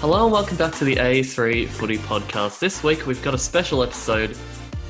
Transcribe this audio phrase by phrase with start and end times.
[0.00, 2.60] Hello and welcome back to the A3 Footy Podcast.
[2.60, 4.38] This week we've got a special episode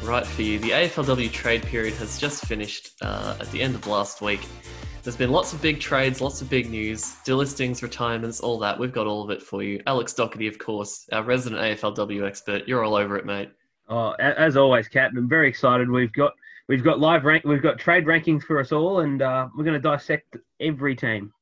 [0.03, 0.59] right for you.
[0.59, 4.41] The AFLW trade period has just finished uh, at the end of last week.
[5.03, 8.79] There's been lots of big trades, lots of big news, delistings, retirements, all that.
[8.79, 9.83] We've got all of it for you.
[9.87, 12.69] Alex Doherty, of course, our resident AFLW expert.
[12.69, 13.51] You're all over it, mate.
[13.89, 15.17] Oh, as always, Captain.
[15.17, 15.89] I'm very excited.
[15.89, 16.35] We've got
[16.69, 19.73] we've got live rank, we've got trade rankings for us all, and uh, we're going
[19.73, 21.33] to dissect every team.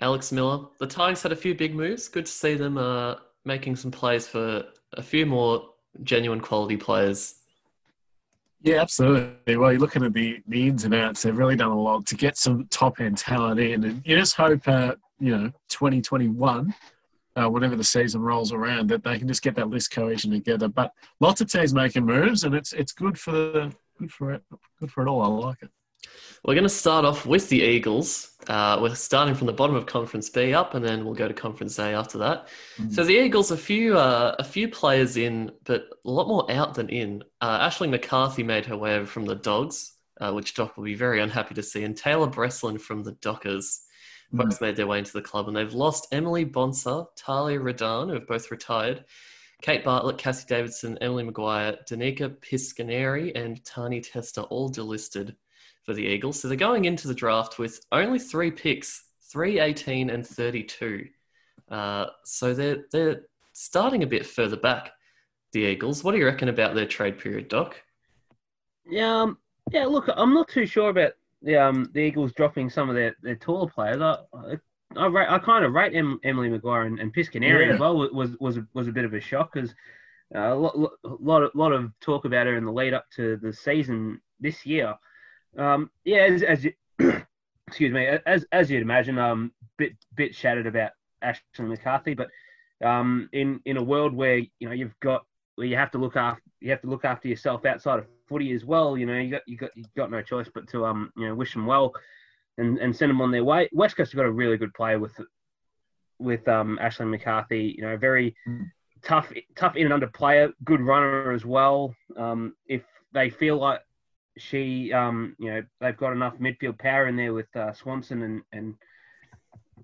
[0.00, 0.66] Alex Miller.
[0.78, 2.08] The Tigers had a few big moves.
[2.08, 5.70] Good to see them uh, making some plays for a few more
[6.02, 7.36] genuine quality players.
[8.62, 9.56] Yeah, absolutely.
[9.56, 11.22] Well, you're looking at the, the ins and outs.
[11.22, 14.36] They've really done a lot to get some top end talent in, and you just
[14.36, 16.74] hope, uh, you know, 2021,
[17.36, 20.68] uh, whenever the season rolls around, that they can just get that list cohesion together.
[20.68, 24.42] But lots of teams making moves, and it's it's good for the good for it.
[24.80, 25.20] Good for it all.
[25.20, 25.70] I like it.
[26.44, 28.32] We're going to start off with the Eagles.
[28.48, 31.32] Uh, we're starting from the bottom of Conference B up, and then we'll go to
[31.32, 32.48] Conference A after that.
[32.78, 32.92] Mm.
[32.92, 36.74] So the Eagles, a few uh, a few players in, but a lot more out
[36.74, 37.24] than in.
[37.40, 40.94] Uh, Aisling McCarthy made her way over from the Dogs, uh, which Doc will be
[40.94, 43.80] very unhappy to see, and Taylor Breslin from the Dockers
[44.32, 44.44] mm.
[44.44, 48.14] both made their way into the club, and they've lost Emily Bonser, Talia Radan, who
[48.14, 49.04] have both retired.
[49.62, 55.34] Kate Bartlett, Cassie Davidson, Emily Maguire, Danica Piscaneri, and Tani Tester all delisted
[55.84, 56.40] for the Eagles.
[56.40, 61.06] So they're going into the draft with only three picks 3, 18, and 32.
[61.70, 64.92] Uh, so they're, they're starting a bit further back,
[65.52, 66.04] the Eagles.
[66.04, 67.80] What do you reckon about their trade period, Doc?
[68.88, 69.38] Yeah, um,
[69.72, 69.86] yeah.
[69.86, 71.12] Look, I'm not too sure about
[71.42, 74.00] the um, the Eagles dropping some of their, their taller players.
[74.00, 74.18] I,
[74.96, 77.74] I, rate, I kind of rate em, Emily Maguire and, and Piscaneri yeah.
[77.74, 77.96] as well.
[78.12, 79.74] Was was was a bit of a shock because
[80.34, 83.36] uh, a lot, lot, of, lot of talk about her in the lead up to
[83.38, 84.94] the season this year.
[85.56, 86.72] Um, yeah, as, as you,
[87.68, 90.92] excuse me, as as you'd imagine, um, bit bit shattered about
[91.22, 92.28] Aisling McCarthy, but
[92.84, 95.24] um, in in a world where you know you've got
[95.56, 98.52] where you have to look after you have to look after yourself outside of footy
[98.52, 98.96] as well.
[98.96, 101.34] You know, you got you got you got no choice but to um you know
[101.34, 101.92] wish them well,
[102.58, 103.68] and and send them on their way.
[103.72, 105.18] West Coast have got a really good player with
[106.18, 107.74] with um Aisling McCarthy.
[107.76, 108.34] You know, very
[109.02, 111.94] tough tough in and under player, good runner as well.
[112.16, 112.82] Um, if
[113.12, 113.80] they feel like
[114.36, 118.42] she, um, you know, they've got enough midfield power in there with uh, Swanson and
[118.52, 118.74] and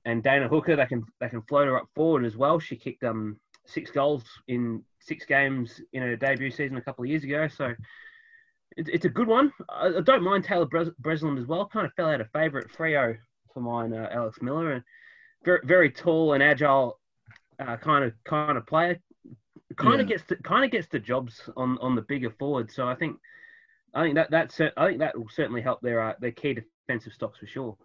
[0.05, 0.77] and Dana Hooker.
[0.77, 2.59] They can they can float her up forward as well.
[2.59, 7.11] She kicked um six goals in six games in her debut season a couple of
[7.11, 7.49] years ago.
[7.49, 7.75] So
[8.77, 9.53] it, it's a good one.
[9.69, 11.67] I, I don't mind Taylor Breslin as well.
[11.67, 13.17] Kind of fell out of favour at Freo
[13.53, 14.85] for mine, uh, Alex Miller, and
[15.45, 16.99] very very tall and agile
[17.59, 18.99] uh, kind of kind of player.
[19.77, 20.01] Kind yeah.
[20.01, 22.73] of gets the, kind of gets the jobs on on the bigger forward.
[22.73, 23.17] So I think
[23.95, 27.13] I think that that's I think that will certainly help their uh, their key defensive
[27.13, 27.77] stocks for sure.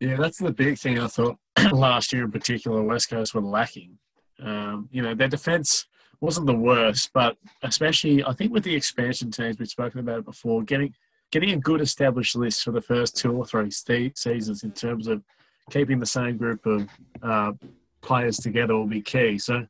[0.00, 1.38] Yeah, that's the big thing I thought
[1.72, 2.82] last year in particular.
[2.82, 3.98] West Coast were lacking.
[4.42, 5.86] Um, you know, their defense
[6.20, 10.24] wasn't the worst, but especially I think with the expansion teams we've spoken about it
[10.24, 10.94] before, getting
[11.30, 15.22] getting a good established list for the first two or three seasons in terms of
[15.70, 16.88] keeping the same group of
[17.22, 17.52] uh,
[18.02, 19.38] players together will be key.
[19.38, 19.66] So,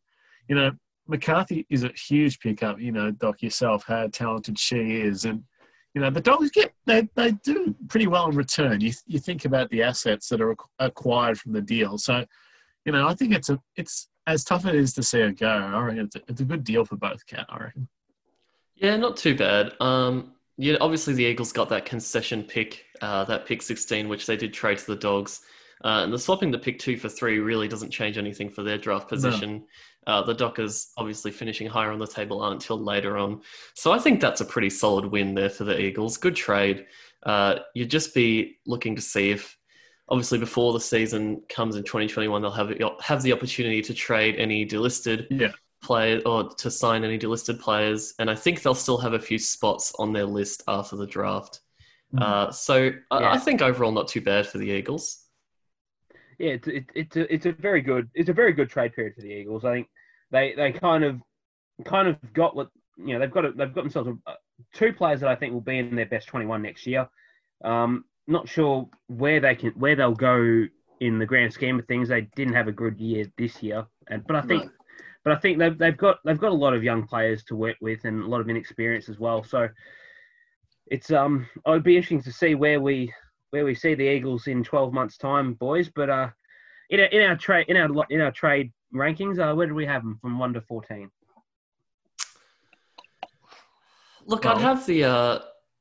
[0.49, 0.73] you know,
[1.07, 2.81] McCarthy is a huge pickup.
[2.81, 5.45] You know, Doc yourself, how talented she is, and
[5.95, 8.81] you know the Dogs get they, they do pretty well in return.
[8.81, 12.25] You you think about the assets that are acquired from the deal, so
[12.85, 15.39] you know I think it's a it's as tough as it is to see it
[15.39, 15.49] go.
[15.49, 17.47] I reckon it's a, it's a good deal for both Cat.
[17.49, 17.89] I reckon.
[18.77, 19.73] Yeah, not too bad.
[19.81, 24.37] Um, yeah, obviously the Eagles got that concession pick, uh, that pick sixteen, which they
[24.37, 25.41] did trade to the Dogs.
[25.85, 28.79] Uh, and the swapping the pick two for three really doesn't change anything for their
[28.79, 29.65] draft position.
[30.07, 30.13] No.
[30.13, 33.41] Uh, the Dockers obviously finishing higher on the table aren't until later on.
[33.75, 36.17] So I think that's a pretty solid win there for the Eagles.
[36.17, 36.87] Good trade.
[37.23, 39.57] Uh, you'd just be looking to see if,
[40.09, 44.67] obviously, before the season comes in 2021, they'll have have the opportunity to trade any
[44.67, 45.53] delisted yeah.
[45.83, 48.15] players or to sign any delisted players.
[48.19, 51.61] And I think they'll still have a few spots on their list after the draft.
[52.13, 52.23] Mm-hmm.
[52.23, 52.93] Uh, so yeah.
[53.11, 55.23] I, I think overall not too bad for the Eagles
[56.43, 59.15] yeah, it's it, it's a it's a very good it's a very good trade period
[59.15, 59.65] for the Eagles.
[59.65, 59.89] I think
[60.33, 61.21] they they kind of
[61.85, 64.33] kind of got what you know they've got a, they've got themselves a,
[64.75, 67.09] two players that I think will be in their best 21 next year.
[67.65, 70.67] Um, not sure where they can where they'll go
[71.01, 72.09] in the grand scheme of things.
[72.09, 74.65] They didn't have a good year this year, and but I think.
[74.65, 74.71] No.
[75.25, 77.77] But I think they've, they've got they've got a lot of young players to work
[77.81, 79.45] with and a lot of inexperience as well.
[79.45, 79.69] So
[80.89, 83.13] it's um it would be interesting to see where we
[83.51, 85.89] where we see the Eagles in 12 months' time, boys.
[85.95, 86.29] But uh,
[86.91, 89.87] in our in our trade in our in our trade rankings, uh, where do we
[89.87, 91.11] have them from one to 14?
[94.27, 95.39] Look, well, I'd have the uh,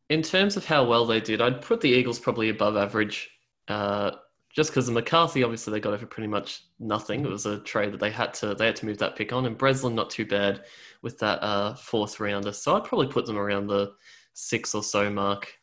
[0.09, 3.29] in terms of how well they did, I'd put the Eagles probably above average.
[3.67, 4.11] Uh,
[4.53, 7.23] just because of McCarthy, obviously they got it for pretty much nothing.
[7.23, 9.45] It was a trade that they had to they had to move that pick on,
[9.45, 10.65] and Breslin not too bad
[11.01, 12.51] with that uh, fourth rounder.
[12.51, 13.93] So I'd probably put them around the
[14.33, 15.53] six or so mark.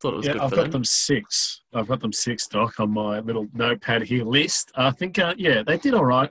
[0.00, 0.70] Thought it was yeah, good I've for got them.
[0.72, 1.62] them six.
[1.72, 4.70] I've got them six, Doc, on my little notepad here list.
[4.76, 6.30] I think, uh, yeah, they did all right.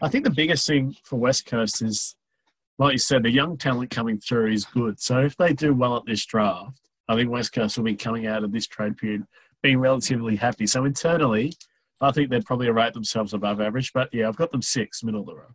[0.00, 2.16] I think the biggest thing for West Coast is,
[2.78, 5.00] like you said, the young talent coming through is good.
[5.00, 8.26] So if they do well at this draft, I think West Coast will be coming
[8.26, 9.26] out of this trade period
[9.62, 10.66] being relatively happy.
[10.66, 11.54] So internally,
[12.00, 13.92] I think they'd probably rate themselves above average.
[13.92, 15.54] But yeah, I've got them six, middle of the row.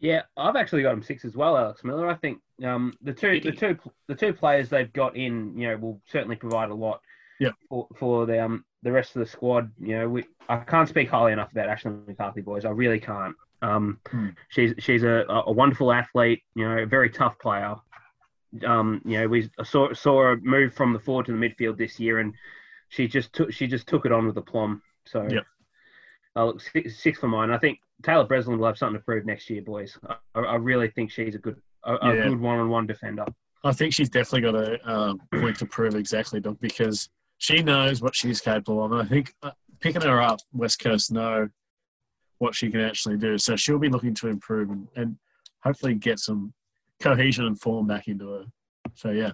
[0.00, 2.08] Yeah, I've actually got them six as well, Alex Miller.
[2.08, 3.76] I think um, the two the two
[4.06, 7.00] the two players they've got in, you know, will certainly provide a lot.
[7.40, 7.50] Yeah.
[7.68, 11.08] For for the um the rest of the squad, you know, we I can't speak
[11.08, 12.64] highly enough about Aisling McCarthy, boys.
[12.64, 13.34] I really can't.
[13.62, 14.28] Um, Hmm.
[14.48, 16.42] she's she's a, a wonderful athlete.
[16.54, 17.74] You know, a very tough player.
[18.66, 21.98] Um, you know, we saw saw her move from the forward to the midfield this
[22.00, 22.34] year, and
[22.88, 24.82] she just took she just took it on with aplomb.
[25.06, 25.26] So.
[25.30, 25.44] Yep.
[26.36, 27.50] Uh, look, six, six for mine.
[27.50, 29.98] I think Taylor Breslin will have something to prove next year, boys.
[30.08, 32.28] I, I really think she's a good, a, a Yeah.
[32.28, 33.24] good one-on-one defender.
[33.64, 37.08] I think she's definitely got a um, point to prove exactly, Doc, because
[37.38, 38.92] she knows what she's capable of.
[38.92, 39.50] And I think uh,
[39.80, 41.48] picking her up, West Coast know
[42.38, 43.38] what she can actually do.
[43.38, 45.16] So she'll be looking to improve and, and
[45.62, 46.52] hopefully get some
[47.00, 48.44] cohesion and form back into her.
[48.94, 49.32] So yeah,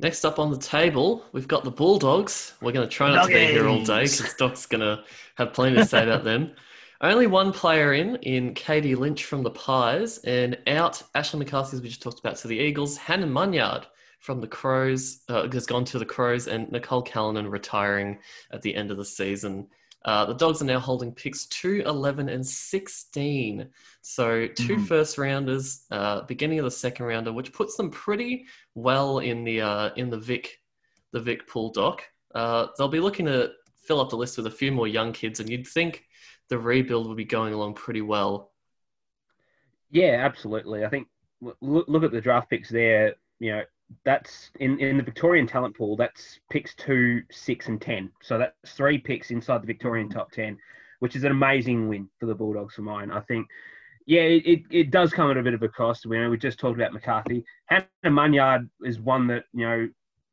[0.00, 2.54] Next up on the table, we've got the Bulldogs.
[2.62, 5.02] We're going to try not to be here all day because Doc's going to
[5.34, 6.52] have plenty to say about them.
[7.00, 11.82] Only one player in, in Katie Lynch from the Pies, and out Aisling McCarthy, as
[11.82, 12.96] we just talked about, to the Eagles.
[12.96, 13.86] Hannah Munyard
[14.20, 18.18] from the Crows uh, has gone to the Crows, and Nicole Callinan retiring
[18.52, 19.66] at the end of the season.
[20.04, 23.68] Uh, the Dogs are now holding picks 2, 11, and 16.
[24.00, 24.86] So two Mhm.
[24.86, 29.60] first rounders, uh, beginning of the second rounder, which puts them pretty well in the
[29.60, 30.60] uh, in the Vic
[31.12, 32.02] the Vic pool doc.
[32.34, 33.52] Uh, they'll be looking to
[33.82, 36.04] fill up the list with a few more young kids, and you'd think
[36.48, 38.52] the rebuild would be going along pretty well.
[39.90, 40.84] Yeah, absolutely.
[40.84, 41.08] I think
[41.40, 41.56] look,
[41.88, 43.14] look at the draft picks there.
[43.40, 43.62] You know,
[44.04, 45.96] that's in, in the Victorian talent pool.
[45.96, 48.10] That's picks two, six, and ten.
[48.22, 50.58] So that's three picks inside the Victorian top ten,
[51.00, 53.10] which is an amazing win for the Bulldogs for mine.
[53.10, 53.46] I think.
[54.06, 56.06] Yeah, it, it, it does come at a bit of a cost.
[56.06, 57.44] You know, we just talked about McCarthy.
[57.66, 59.88] Hannah Munyard is one that you know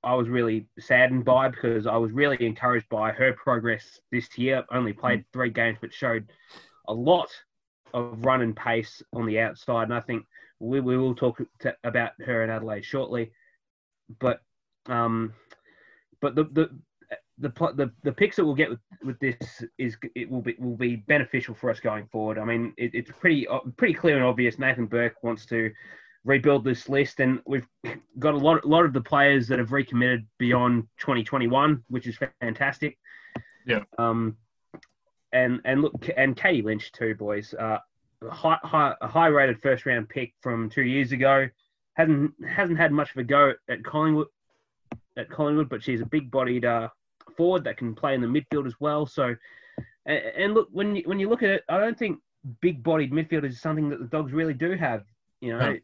[0.06, 4.64] I was really saddened by because I was really encouraged by her progress this year.
[4.72, 5.26] Only played mm.
[5.34, 6.32] three games, but showed
[6.88, 7.30] a lot
[7.94, 9.86] of run and pace on the outside.
[9.86, 10.26] And I think
[10.60, 13.32] we, we will talk to, about her in Adelaide shortly.
[14.20, 14.42] But
[14.88, 15.34] um,
[16.22, 16.70] but the the
[17.38, 20.78] the the, the picks that we'll get with, with this is it will be will
[20.78, 22.38] be beneficial for us going forward.
[22.38, 24.60] I mean, it, it's pretty uh, pretty clear and obvious.
[24.60, 25.72] Nathan Burke wants to
[26.24, 27.68] rebuild this list, and we've
[28.20, 32.18] got a lot a lot of the players that have recommitted beyond 2021, which is
[32.42, 32.98] fantastic.
[33.66, 33.84] Yeah.
[33.98, 34.38] Um,
[35.34, 37.54] and and look, and Katie Lynch too, boys.
[37.54, 37.80] Uh,
[38.22, 41.48] a high, high, a high rated first round pick from two years ago.
[41.96, 44.28] Hasn't hasn't had much of a go at Collingwood
[45.18, 46.90] at Collingwood, but she's a big bodied uh,
[47.38, 49.06] forward that can play in the midfield as well.
[49.06, 49.36] So,
[50.06, 52.20] and, and look when you, when you look at it, I don't think
[52.62, 55.04] big bodied midfielders is something that the Dogs really do have.
[55.42, 55.78] You know, No.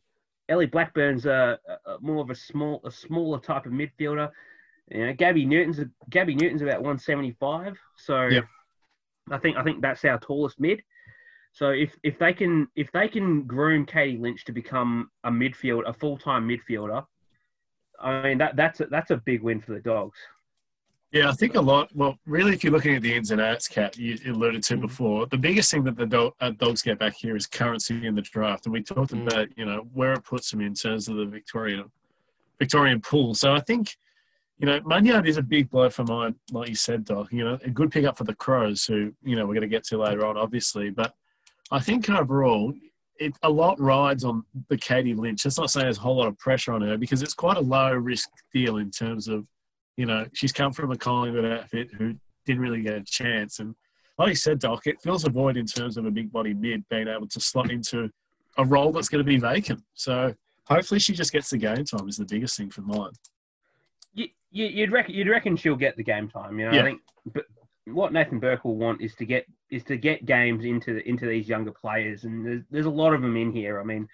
[0.50, 4.29] Ellie Blackburn's a, a, more of a small a smaller type of midfielder.
[4.89, 7.77] You know, Gabby Newton's Gabby Newton's about 175.
[7.95, 8.45] So, Yep.
[9.29, 10.81] I think I think that's our tallest mid.
[11.53, 15.88] So if, if they can if they can groom Katie Lynch to become a midfield
[15.88, 17.05] a full time midfielder,
[18.00, 20.17] I mean that that's a, that's a big win for the Dogs.
[21.12, 21.93] Yeah, I think a lot.
[21.93, 25.25] Well, really, if you're looking at the ins and outs, Cat, you alluded to before,
[25.25, 28.22] the biggest thing that the dog, uh, dogs get back here is currency in the
[28.22, 29.27] draft, and we talked Mm.
[29.27, 31.91] about you know where it puts them in terms of the Victorian
[32.60, 33.34] Victorian pool.
[33.36, 33.98] So I think
[34.58, 37.27] you know Munyard is a big blow for mine, like you said, Doc.
[37.34, 39.84] You know, a good pickup for the Crows, who you know we're going to get
[39.88, 40.91] to later on, obviously.
[40.91, 41.13] But
[41.71, 42.73] I think overall,
[43.17, 45.43] it a lot rides on the Katie Lynch.
[45.43, 47.61] That's not saying there's a whole lot of pressure on her because it's quite a
[47.61, 49.45] low risk deal in terms of
[49.97, 53.59] you know, she's come from a Collingwood outfit who didn't really get a chance.
[53.59, 53.75] And
[54.17, 56.87] like you said, Doc, it fills a void in terms of a big body mid
[56.89, 58.09] being able to slot into
[58.57, 59.81] a role that's going to be vacant.
[59.93, 60.33] So
[60.65, 63.11] hopefully she just gets the game time is the biggest thing for mine.
[64.13, 66.59] You, you'd reckon you'd reckon she'll get the game time.
[66.59, 66.81] You know, Yeah.
[66.81, 67.01] I think.
[67.33, 67.45] But
[67.88, 71.25] what Nathan Burke will want is to get is to get games into the, into
[71.25, 73.79] these younger players, and there's, there's a lot of them in here.
[73.79, 74.07] I mean,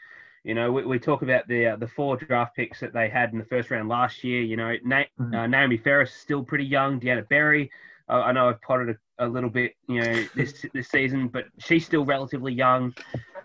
[0.44, 3.34] you know, we, we talk about the uh, the four draft picks that they had
[3.34, 4.42] in the first round last year.
[4.42, 5.36] You know, Na- Mhm.
[5.36, 7.00] uh, Naomi Ferres is still pretty young.
[7.00, 7.70] Deanna Berry,
[8.10, 11.46] uh, I know I've potted a, a little bit, you know, this this season, but
[11.60, 12.94] she's still relatively young.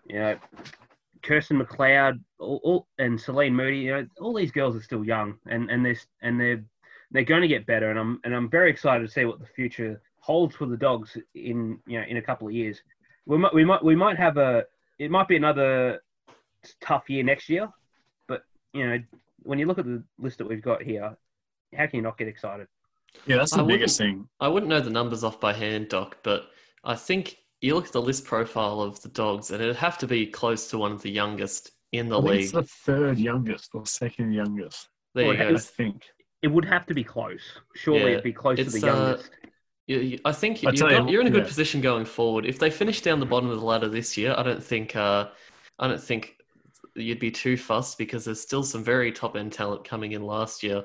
[0.09, 0.38] You know,
[1.23, 5.38] Kirsten McLeod all, all, and Celine Moody, you know, all these girls are still young,
[5.47, 6.62] and and they're and they're
[7.11, 9.47] they're going to get better, and I'm and I'm very excited to see what the
[9.47, 12.81] future holds for the dogs in you know in a couple of years.
[13.26, 14.64] We might we might we might have a
[14.99, 16.00] it might be another
[16.81, 17.69] tough year next year,
[18.29, 18.99] but you know
[19.43, 21.17] when you look at the list that we've got here,
[21.76, 22.69] how can you not get excited?
[23.26, 24.29] Yeah, that's I the biggest thing.
[24.41, 26.47] I wouldn't know the numbers off by hand, Doc, but
[26.85, 30.07] I think you look at the list profile of the dogs, and it'd have to
[30.07, 32.43] be close to one of the youngest in the I league.
[32.43, 34.88] it's the third youngest or second youngest.
[35.14, 35.55] There you go.
[35.55, 36.05] I think.
[36.43, 37.43] It would have to be close.
[37.75, 39.31] Surely Yeah, it'd be close to it's, the uh, youngest.
[39.93, 41.49] You, you- I think I you, tell you're, you, you're in a good yeah.
[41.49, 42.47] position going forward.
[42.47, 45.29] If they finish down the bottom of the ladder this year, I don't think uh,
[45.79, 46.37] I don't think
[46.95, 50.63] you'd be too fussed because there's still some very top end talent coming in last
[50.63, 50.85] year,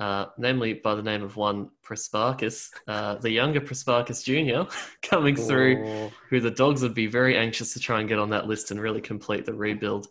[0.00, 4.66] uh, namely by the name of one Prespakis, uh, the younger Prespakis Junior,
[5.02, 8.46] coming through, who the dogs would be very anxious to try and get on that
[8.46, 10.06] list and really complete the rebuild.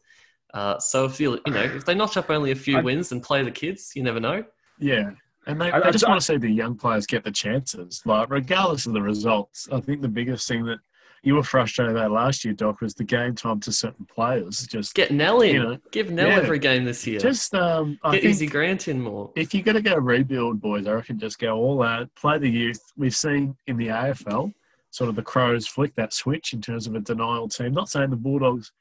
[0.53, 3.11] Uh, so if you you know if they notch up only a few I- wins
[3.11, 4.43] and play the kids, you never know.
[4.79, 5.11] Yeah.
[5.47, 7.31] And they, I- they I- just I- want to see the young players get the
[7.31, 9.67] chances, like regardless of the results.
[9.71, 10.79] I think the biggest thing that
[11.23, 14.65] you were frustrated about last year, Doc, was the game time to certain players.
[14.65, 15.53] Just, Get Nell in.
[15.55, 16.35] You know, Give Nell yeah.
[16.37, 17.19] every game this year.
[17.19, 19.31] just um, I Get think Easy Grant in more.
[19.35, 22.49] if you're going to go rebuild, boys, I reckon just go all out, play the
[22.49, 22.81] youth.
[22.97, 24.51] We've seen in the AFL,
[24.89, 27.71] sort of the Crows flick that switch in terms of a denial team.
[27.73, 28.71] Not saying the Bulldogs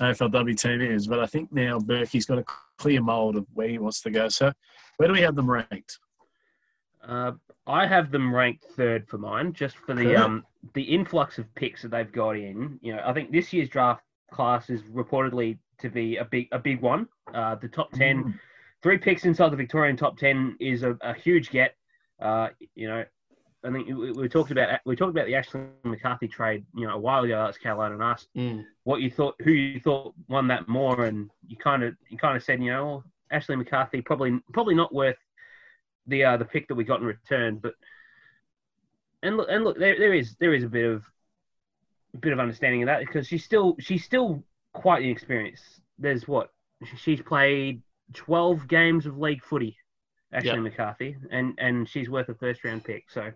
[0.00, 2.44] AFLW team is, but I think now Burkey's got a
[2.78, 4.28] clear mould of where he wants to go.
[4.30, 4.52] So,
[4.96, 5.98] where do we have them ranked?
[7.06, 7.32] Uh,
[7.66, 11.82] I have them ranked third for mine, just for the um the influx of picks
[11.82, 12.78] that they've got in.
[12.82, 14.02] You know, I think this year's draft
[14.32, 17.08] class is reportedly to be a big a big one.
[17.34, 18.34] Uh, the top ten, Mm.
[18.82, 21.74] three picks inside the Victorian top ten is a, a huge get.
[22.20, 23.04] Uh, you know,
[23.64, 26.66] I think we, we talked about we talked about the Aisling McCarthy trade.
[26.74, 28.64] You know, a while ago, that's Carolina and asked Mm.
[28.84, 32.36] what you thought, who you thought won that more, and you kind of you kind
[32.36, 35.16] of said, you know, well, Aisling McCarthy probably probably not worth
[36.10, 37.74] the uh, the pick that we got in return, but
[39.22, 41.04] and look and look there, there is there is a bit of
[42.14, 45.64] a bit of understanding of that because she's still she's still quite inexperienced.
[45.98, 46.50] There's what
[46.98, 49.76] she's played twelve games of league footy,
[50.34, 50.56] Aisling Yeah.
[50.56, 53.10] McCarthy, and and she's worth a first round pick.
[53.10, 53.32] So.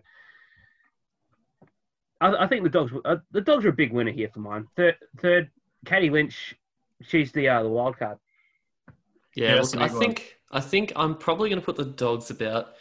[2.21, 2.93] I, I think the dogs.
[3.03, 4.67] Uh, the dogs are a big winner here for mine.
[4.77, 5.51] Third, third,
[5.85, 6.55] Katie Lynch.
[7.01, 8.17] She's the uh, the wild card.
[9.35, 9.99] Yeah, Yeah, that's look, a I one.
[9.99, 12.75] think I think I'm probably going to put the dogs about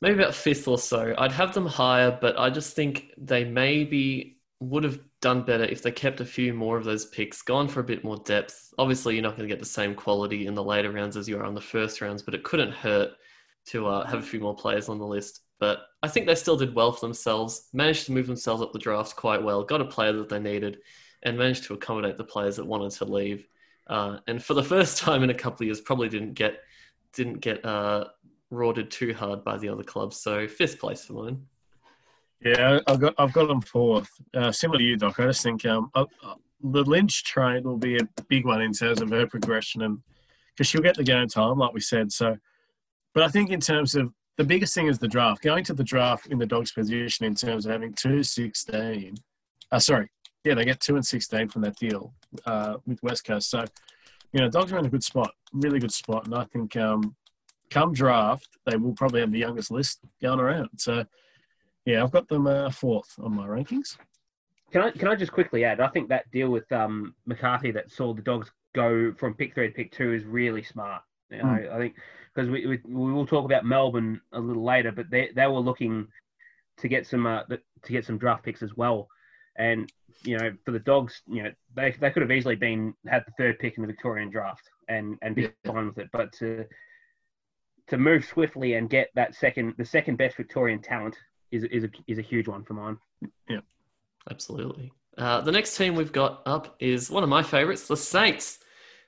[0.00, 1.14] maybe about fifth or so.
[1.16, 5.82] I'd have them higher, but I just think they maybe would have done better if
[5.82, 8.74] they kept a few more of those picks, gone for a bit more depth.
[8.78, 11.38] Obviously, you're not going to get the same quality in the later rounds as you
[11.38, 13.12] are on the first rounds, but it couldn't hurt
[13.66, 15.40] to uh, have a few more players on the list.
[15.58, 18.78] But I think they still did well for themselves, managed to move themselves up the
[18.80, 20.78] draft quite well, got a player that they needed,
[21.22, 23.46] and managed to accommodate the players that wanted to leave.
[23.86, 26.60] Uh, and for the first time in a couple of years, probably didn't get
[27.12, 28.06] didn't get uh,
[28.50, 30.16] rorted too hard by the other clubs.
[30.16, 31.42] So fifth place for mine.
[32.40, 34.10] Yeah, I've got I've got them fourth.
[34.34, 35.20] Uh, similar to you, Doc.
[35.20, 38.72] I just think um, uh, uh, the Lynch trade will be a big one in
[38.72, 39.98] terms of her progression, and
[40.48, 42.10] because she'll get the game time, like we said.
[42.10, 42.36] So,
[43.14, 45.42] but I think in terms of the biggest thing is the draft.
[45.42, 49.14] Going to the draft in the Dogs' position in terms of having two sixteen.
[49.70, 50.10] Uh, sorry,
[50.44, 52.12] yeah, they get two and sixteen from that deal
[52.46, 53.50] uh, with West Coast.
[53.50, 53.64] So,
[54.32, 57.14] you know, Dogs are in a good spot, really good spot, and I think um,
[57.70, 60.68] come draft they will probably have the youngest list going around.
[60.78, 61.04] So.
[61.84, 63.96] Yeah, I've got them uh, fourth on my rankings.
[64.70, 65.80] Can I can I just quickly add?
[65.80, 69.66] I think that deal with um, McCarthy that saw the dogs go from pick three
[69.66, 71.02] to pick two is really smart.
[71.28, 71.96] You know, I think
[72.32, 75.58] because we, we we will talk about Melbourne a little later, but they they were
[75.58, 76.06] looking
[76.76, 79.08] to get some uh, to get some draft picks as well.
[79.56, 79.90] And
[80.24, 83.32] you know, for the dogs, you know, they they could have easily been had the
[83.38, 85.48] third pick in the Victorian draft and and be Yeah.
[85.66, 86.08] fine with it.
[86.12, 86.64] But to
[87.88, 91.16] to move swiftly and get that second the second best Victorian talent
[91.50, 92.96] is is a is a huge one for mine.
[93.48, 93.60] Yeah,
[94.30, 94.92] absolutely.
[95.18, 98.60] Uh, the next team we've got up is one of my favorites, the Saints,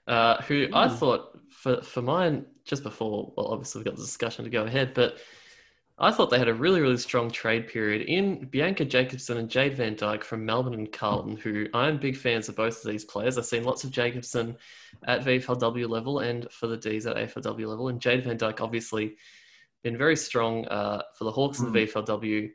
[0.06, 3.32] uh, who I thought for for mine just before.
[3.36, 5.18] Well, obviously we've got the discussion to go ahead, but
[5.96, 9.74] I thought they had a really really strong trade period in Bianca Jakobsson and Jayde
[9.74, 11.36] Van Dyk from Melbourne and Carlton.
[11.36, 13.38] Who I'm big fans of both of these players.
[13.38, 14.56] I've seen lots of Jakobsson
[15.06, 19.16] at VFLW level and for the D's at AFLW level, and Jayde Van Dyk obviously
[19.82, 22.50] been very strong uh, for the Hawks in the VFLW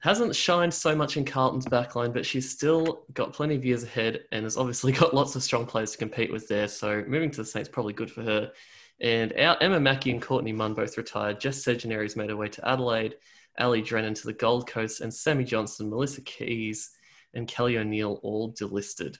[0.00, 4.20] hasn't shined so much in Carlton's backline, but she's still got plenty of years ahead
[4.32, 6.68] and has obviously got lots of strong players to compete with there.
[6.68, 8.52] So moving to the Saints probably good for her.
[9.00, 11.40] And our Emma Mackey and Courtney Munn both retired.
[11.40, 13.16] Jess Sedunary's made her way to Adelaide,
[13.58, 16.88] Ali Drennan to the Gold Coast, and Sammy Johnson, Melissa Kuys,
[17.34, 19.18] and Kelly O'Neill all delisted.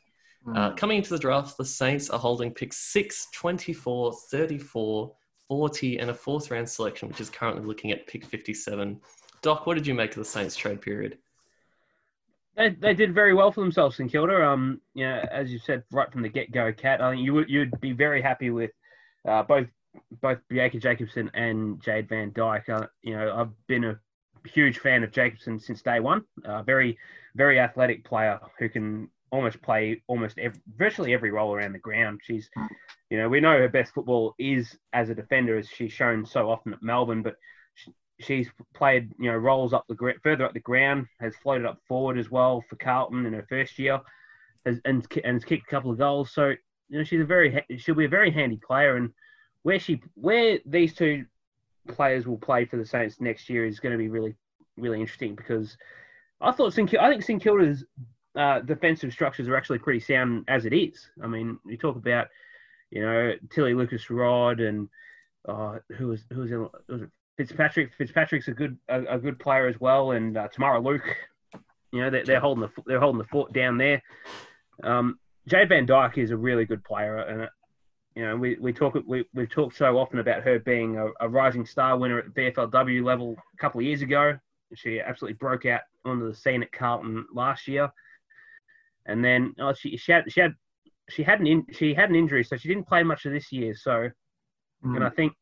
[0.54, 5.12] Uh, coming into the draft, the Saints are holding picks 6, 24, 34,
[5.48, 9.00] 40 and a fourth round selection, which is currently looking at pick 57.
[9.42, 11.18] Doc, what did you make of the Saints trade period?
[12.56, 14.46] They, they did very well for themselves, St Kilda.
[14.46, 17.02] Um, you know, as you said right from the get go, Cat.
[17.02, 18.70] I think you would you'd be very happy with
[19.26, 19.66] uh, both
[20.20, 22.68] both Bianca Jakobsson and Jayde Van Dyk.
[22.68, 23.98] Uh, you know, I've been a
[24.46, 26.22] huge fan of Jakobsson since day one.
[26.44, 26.98] Uh, very
[27.34, 32.20] very athletic player who can almost play almost every, virtually every role around the ground.
[32.22, 32.48] She's,
[33.10, 36.50] you know, we know her best football is as a defender, as she's shown so
[36.50, 37.36] often at Melbourne, but
[37.74, 41.78] she, she's played, you know, roles up the further up the ground, has floated up
[41.86, 44.00] forward as well for Carlton in her first year,
[44.64, 46.32] has, and and has kicked a couple of goals.
[46.32, 46.54] So
[46.88, 49.12] you know, she's a very she'll be a very handy player, and
[49.62, 51.24] where she where these two
[51.88, 54.34] players will play for the Saints next year is going to be really
[54.76, 55.76] really interesting because
[56.40, 56.92] I thought St.
[56.98, 57.84] I think St Kilda's
[58.36, 61.08] uh, defensive structures are actually pretty sound as it is.
[61.22, 62.28] I mean, you talk about,
[62.90, 64.88] you know, Tilly Lucas-Rodd and
[65.48, 67.92] uh, who was who was, in, was it Fitzpatrick.
[67.96, 71.04] Fitzpatrick's a good a, a good player as well, and uh, Tamara Luke.
[71.92, 74.02] You know, they're, they're holding the they're holding the fort down there.
[74.82, 77.48] Um, Jayde Van Dyk is a really good player, and
[78.14, 81.28] you know, we, we talk we we've talked so often about her being a, a
[81.28, 84.38] rising star winner at VFLW level a couple of years ago.
[84.74, 87.90] She absolutely broke out onto the scene at Carlton last year
[89.06, 90.54] and then oh, she she had she had
[91.08, 93.52] she had an in, she had an injury, so she didn't play much of this
[93.52, 93.74] year.
[93.74, 94.10] So,
[94.84, 94.96] mm.
[94.96, 95.32] and I think,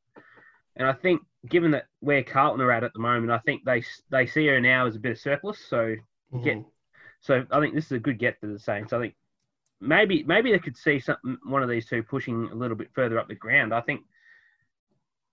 [0.76, 3.82] and I think given that where Carlton are at at the moment, I think they
[4.10, 5.58] they see her now as a bit of surplus.
[5.58, 5.96] So
[6.32, 6.44] mm.
[6.44, 6.58] get,
[7.20, 8.92] so I think this is a good get for the Saints.
[8.92, 9.14] I think
[9.84, 13.18] maybe maybe they could see something one of these two pushing a little bit further
[13.18, 13.74] up the ground.
[13.74, 14.02] I think.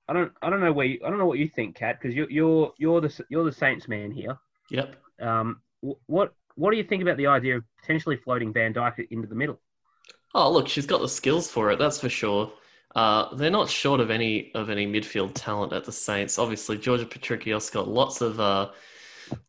[0.08, 0.32] I don't.
[0.42, 0.86] I don't know where.
[0.86, 3.52] You, I don't know what you think, Kat, because you're you're you're the you're the
[3.52, 4.38] Saints man here.
[4.70, 4.96] Yep.
[5.22, 5.62] Um.
[6.08, 9.36] What what do you think about the idea of potentially floating Van Dyk into the
[9.36, 9.60] middle?
[10.34, 11.80] Oh, look, she's got the skills for it.
[11.80, 12.52] That's for sure.
[12.96, 16.38] Uh, they're not short of any of any midfield talent at the Saints.
[16.38, 18.70] Obviously, Georgia Patrikios got lots of uh,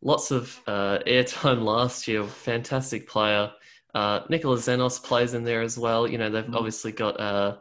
[0.01, 2.25] lots of uh, airtime last year.
[2.25, 3.51] Fantastic player.
[3.95, 6.09] Uh, Nicola Xenos plays in there as well.
[6.09, 6.57] You know, they've mm-hmm.
[6.57, 7.57] obviously got uh,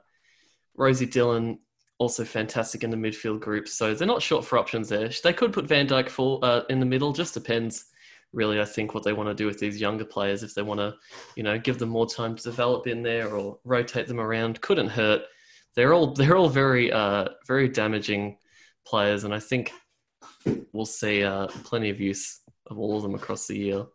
[0.75, 1.59] Rosie Dillon,
[1.97, 3.67] also fantastic in the midfield group.
[3.67, 5.09] So they're not short for options there.
[5.23, 7.13] They could put Van Dyk for, uh, in the middle.
[7.13, 7.85] Just depends
[8.33, 10.79] really, I think what they want to do with these younger players, if they want
[10.79, 10.95] to,
[11.35, 14.87] you know, give them more time to develop in there or rotate them around, couldn't
[14.87, 15.23] hurt.
[15.75, 18.37] They're all they're all very uh, very damaging
[18.85, 19.71] players, and I think
[20.73, 23.85] we'll see uh, plenty of use of all of them across the year.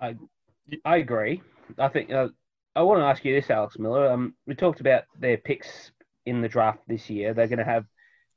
[0.00, 0.16] I
[0.84, 1.42] I agree.
[1.78, 2.28] I think uh,
[2.76, 4.10] I want to ask you this, Alex Miller.
[4.10, 5.92] Um, we talked about their picks
[6.26, 7.34] in the draft this year.
[7.34, 7.84] They're going to have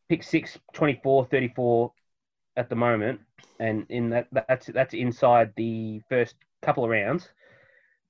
[0.09, 1.91] pick 6, 24, 34,
[2.57, 3.21] at the moment,
[3.59, 7.29] and in that that's that's inside the first couple of rounds.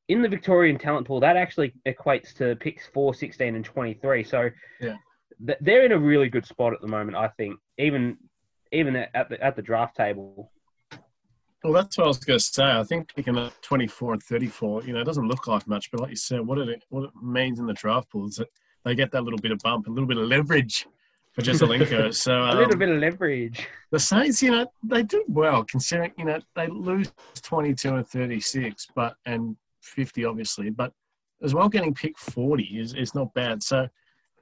[0.08, 4.24] In the Victorian talent pool, that actually equates to picks 4, 16, and 23.
[4.24, 4.50] So
[4.80, 4.96] yeah.
[5.46, 8.18] th- they're in a really good spot at the moment, I think, even
[8.72, 10.52] even at the, at the draft table.
[11.68, 12.64] Well, that's what I was going to say.
[12.64, 16.00] I think picking up 24 and 34, you know, it doesn't look like much, but
[16.00, 18.48] like you said, what it, what it means in the draft pool is that
[18.86, 20.88] they get that little bit of bump, a little bit of leverage
[21.34, 22.14] for Jesaulenko.
[22.16, 23.68] So um, a little bit of leverage.
[23.92, 28.88] The Saints, you know, they did well considering, you know, they lose 22 and 36,
[28.96, 30.94] but and 50 obviously, but
[31.44, 33.62] as well getting picked 40 is, is not bad.
[33.62, 33.90] So,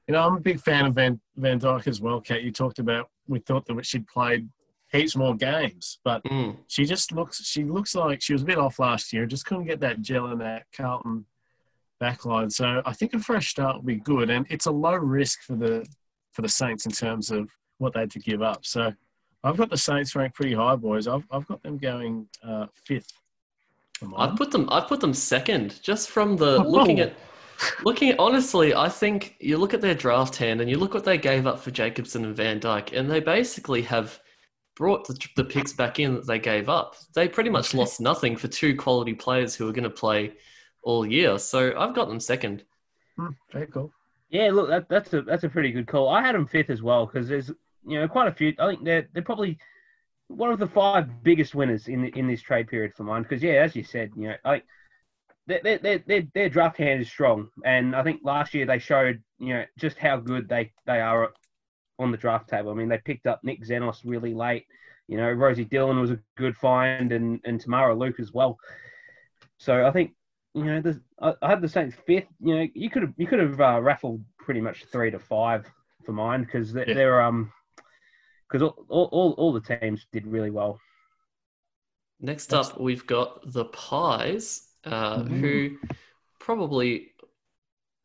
[0.08, 2.22] you know, I'm a big fan of Van Van Dyk as well.
[2.22, 4.48] Kate, you talked about we thought that she'd played
[4.96, 6.58] heaps more games, but mm.
[6.68, 9.26] she just looks she looks like she was a bit off last year.
[9.26, 11.26] Just couldn't get that gel in that Carlton
[12.02, 12.52] backline.
[12.52, 15.56] So I think a fresh start will be good, and it's a low risk for
[15.56, 15.86] the
[16.34, 18.66] for the Saints in terms of what they had to give up.
[18.66, 18.94] So
[19.44, 21.08] I've got the Saints ranked pretty high, boys.
[21.08, 23.14] I've, I've got them going uh, fifth.
[24.18, 24.68] I've put them.
[24.72, 26.68] I've put them second, just from the oh.
[26.68, 27.14] looking at
[27.84, 28.74] looking at honestly.
[28.74, 31.60] I think you look at their draft hand and you look what they gave up
[31.60, 34.20] for Jakobsson and Van Dyk, and they basically have
[34.76, 36.96] brought the, the picks back in that they gave up.
[37.14, 40.34] They pretty much lost nothing for two quality players who are going to play
[40.84, 41.40] all year.
[41.40, 42.64] So I've got them second.
[43.18, 43.92] Hmm, very cool.
[44.30, 46.10] Yeah, look, that, that's a that's a pretty good call.
[46.10, 47.50] I had them fifth as well because there's
[47.88, 48.54] you know quite a few.
[48.60, 49.58] I think they're they're probably
[50.28, 53.24] one of the five biggest winners in in this trade period for mine.
[53.24, 54.62] Because yeah, as you said, you know, I
[55.48, 59.22] their, their, their, their draft hand is strong, and I think last year they showed
[59.38, 61.32] you know just how good they they are
[62.00, 62.72] on the draft table.
[62.72, 64.66] I mean, they picked up Nick Xenos really late.
[65.08, 68.58] You know, Rosie Dillon was a good find, and and Tamara Luke as well.
[69.58, 70.14] So I think
[70.54, 72.28] you know, the, I, I had the Saints fifth.
[72.40, 75.66] You know, you could have you could have uh, raffled pretty much three to five
[76.06, 76.94] for mine because they're, yeah.
[76.94, 77.52] they're um
[78.48, 80.80] because all, all all the teams did really well.
[82.22, 85.40] Next up, we've got the Pies, uh, mm-hmm.
[85.40, 85.78] who
[86.40, 87.12] probably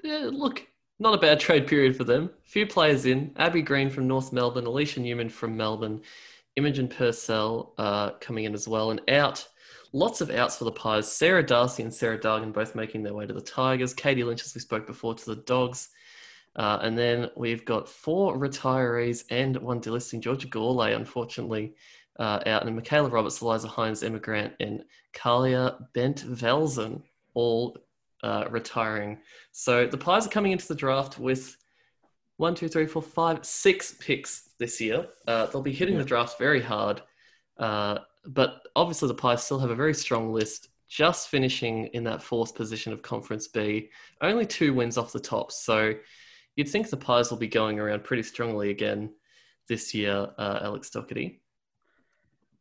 [0.03, 0.67] yeah, look
[1.01, 2.31] not a bad trade period for them.
[2.45, 6.03] Few players in: Abbey Green from North Melbourne, Alicia Newman from Melbourne,
[6.57, 9.49] Imogen Purcell uh, coming in as well, and out.
[9.93, 11.11] Lots of outs for the Pies.
[11.11, 13.93] Sarah D'Arcy and Sarah Dargan both making their way to the Tigers.
[13.93, 15.89] Katie Lynch, as we spoke before, to the Dogs.
[16.55, 20.21] Uh, and then we've got four retirees and one delisting.
[20.21, 21.75] Georgia Gourlay, unfortunately,
[22.21, 22.65] uh, out.
[22.65, 27.03] And Michaela Roberts, Eliza Hynes, Emma Grant, and Kalia Bent Velzen
[27.35, 27.77] all
[28.23, 29.19] uh, retiring.
[29.53, 31.57] So the Pies are coming into the draft with
[32.37, 35.07] one, two, three, four, five, six picks this year.
[35.27, 36.01] Uh, they'll be hitting yeah.
[36.01, 37.03] the draft very hard.
[37.59, 42.23] Uh, but obviously, the Pies still have a very strong list, just finishing in that
[42.23, 45.53] fourth position of Conference B, only two wins off the top.
[45.53, 45.95] So
[46.57, 49.13] you'd think the Pies will be going around pretty strongly again
[49.69, 51.43] this year, uh, Alex Doherty.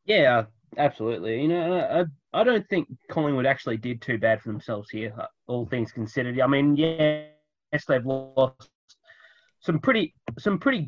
[0.06, 0.46] Yeah,
[0.78, 1.42] absolutely.
[1.42, 5.26] You know, I, I don't think Collingwood actually did too bad for themselves here, uh,
[5.50, 6.40] all things considered.
[6.40, 8.70] I mean, yes, they've lost
[9.62, 10.88] some pretty some pretty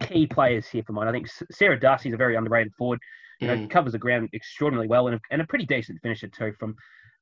[0.00, 1.08] key players here for mine.
[1.08, 3.00] I think Sarah D'Arcy's a very underrated forward.
[3.40, 3.70] You know, mm.
[3.70, 6.74] covers the ground extraordinarily well and a, and a pretty decent finisher too from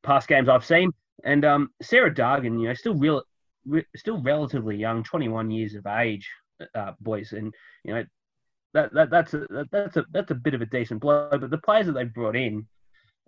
[0.02, 0.90] past games I've seen.
[1.24, 3.22] And um, Sarah Dargan, you know, still real,
[3.66, 6.26] re, still relatively young, 21 years of age,
[6.74, 7.52] uh, boys, and
[7.84, 8.04] you know,
[8.72, 11.28] that, that that's a that's a that's a bit of a decent blow.
[11.30, 12.66] But the players that they've brought in,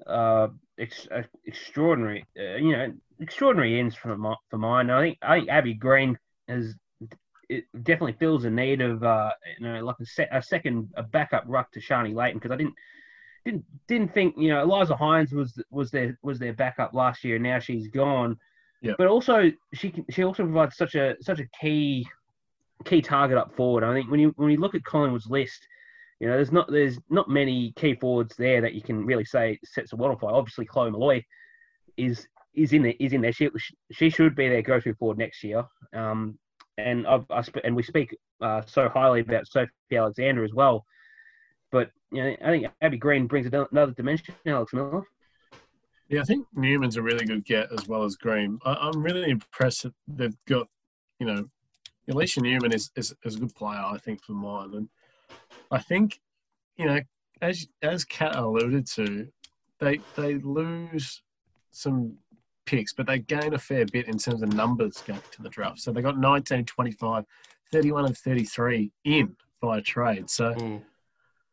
[0.07, 4.91] uh, ex, uh, extraordinary, uh, you know, extraordinary ends for my, for mine.
[4.91, 6.75] I think I think Abbey Green has
[7.49, 11.03] it definitely fills a need of uh, you know like a, se- a second a
[11.03, 12.75] backup ruck to Sharni Layton because I didn't
[13.45, 17.39] didn't didn't think you know Eliza Hynes was was their was their backup last year.
[17.39, 18.37] Now she's gone.
[18.83, 18.93] Yeah.
[18.97, 22.07] But also she can, she also provides such a such a key
[22.85, 23.83] key target up forward.
[23.83, 25.67] I think when you when you look at Collingwood's list,
[26.21, 29.59] you know there's not there's not many key forwards there that you can really say
[29.65, 30.33] sets a waterfly.
[30.33, 31.23] Obviously, Chloe Molloy
[31.97, 33.33] is is in there is in there.
[33.33, 33.49] She
[33.93, 35.65] she should be their go-to forward next year.
[35.95, 36.39] Um,
[36.77, 40.85] and I've, I sp- and we speak uh, so highly about Sophie Alexander as well.
[41.71, 44.35] But you know, I think Abbey Green brings another dimension.
[44.47, 45.03] Alex Miller.
[46.09, 48.59] Yeah, I think Newman's a really good get as well as Green.
[48.65, 50.67] I, am really impressed that they've got,
[51.19, 51.45] you know,
[52.11, 54.73] Alicia Newman is, is, is a good player, I think, for mine.
[54.73, 54.89] And
[55.71, 56.21] I think,
[56.77, 57.01] you know,
[57.41, 59.29] as as Kat alluded to,
[59.81, 61.23] they they lose
[61.71, 62.17] some
[62.67, 65.81] picks, but they gain a fair bit in terms of numbers going to the draft.
[65.81, 67.25] So they got 19, 25,
[67.73, 70.29] 31, and 33 in via trade.
[70.29, 70.83] So mm.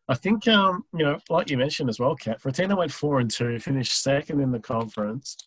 [0.10, 2.78] I think, um, you know, like you mentioned as well, Kat, for a team that
[2.78, 5.38] went four and two, finished second in the conference,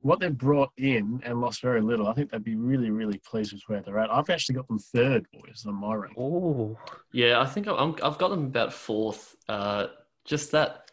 [0.00, 3.52] what they've brought in and lost very little, I think they'd be really, really pleased
[3.52, 4.10] with where they're at.
[4.10, 6.14] I've actually got them third, boys, on my rank.
[6.16, 6.76] Oh,
[7.12, 9.34] yeah, I think I'm, I've got them about fourth.
[9.48, 9.88] Uh,
[10.24, 10.88] just that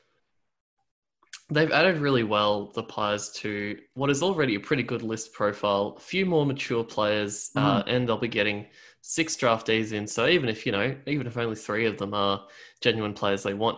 [1.50, 5.94] They've added really well the Pies to what is already a pretty good list profile.
[5.98, 7.62] A few more mature players, mm.
[7.62, 8.66] uh, and they'll be getting
[9.02, 10.08] six draftees in.
[10.08, 12.48] So even if you know, even if only three of them are
[12.82, 13.78] genuine players they want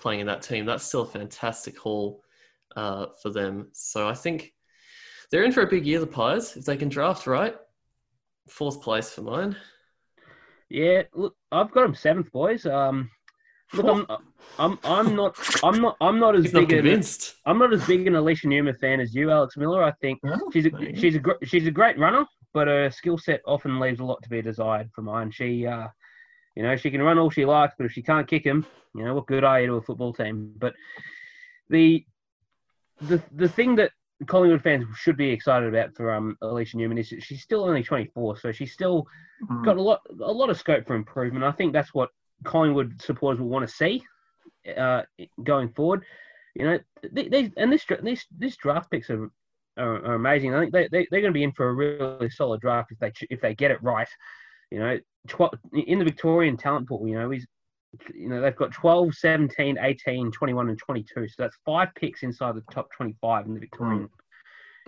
[0.00, 2.22] playing in that team, that's still a fantastic haul
[2.76, 3.68] uh, for them.
[3.72, 4.52] So I think
[5.30, 6.00] they're in for a big year.
[6.00, 7.56] The Pies, if they can draft right,
[8.48, 9.56] fourth place for mine.
[10.68, 12.66] Yeah, look, I've got them seventh, boys.
[12.66, 13.10] Um,
[13.74, 14.06] Look, I'm,
[14.58, 16.62] I'm, I'm not, I'm not, I'm not as He's big.
[16.62, 17.34] Not convinced.
[17.44, 19.84] An, I'm not as big an Alicia Newman fan as you, Alex Miller.
[19.84, 23.42] I think oh, she's a, she's a, she's a great runner, but her skill set
[23.46, 25.30] often leaves a lot to be desired for mine.
[25.30, 25.88] She, uh,
[26.56, 28.64] you know, she can run all she likes, but if she can't kick him,
[28.94, 30.54] you know, what good are you to a football team?
[30.56, 30.72] But
[31.68, 32.06] the,
[33.02, 33.90] the, the thing that
[34.26, 38.38] Collingwood fans should be excited about for um Alicia Newman is she's still only 24,
[38.38, 39.06] so she's still
[39.48, 39.64] mm.
[39.64, 41.44] got a lot a lot of scope for improvement.
[41.44, 42.10] I think that's what
[42.44, 44.02] Collingwood supporters will want to see
[44.76, 45.02] uh,
[45.44, 46.04] going forward.
[46.54, 46.78] You know,
[47.12, 49.30] these and this this this draft picks are,
[49.78, 50.54] are, are amazing.
[50.54, 52.98] I think they, they they're going to be in for a really solid draft if
[52.98, 54.08] they if they get it right.
[54.72, 57.46] You know, tw- in the Victorian talent pool, you know, he's
[58.14, 62.54] you know they've got 12 17 18 21 and 22 so that's five picks inside
[62.54, 64.08] the top 25 in the victorian mm.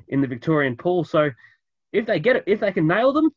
[0.09, 1.31] in the victorian pool so
[1.93, 3.31] if they get it if they can nail them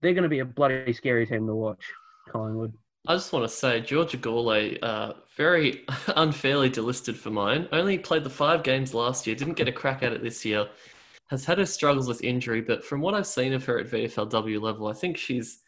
[0.00, 1.84] they're going to be a bloody scary team to watch
[2.30, 2.72] collingwood
[3.08, 5.84] I just want to say Georgia Gourlay, uh, very
[6.16, 7.68] unfairly delisted for mine.
[7.72, 10.68] Only played the five games last year, didn't get a crack at it this year.
[11.28, 14.60] Has had her struggles with injury, but from what I've seen of her at VFLW
[14.60, 15.61] level, I think she's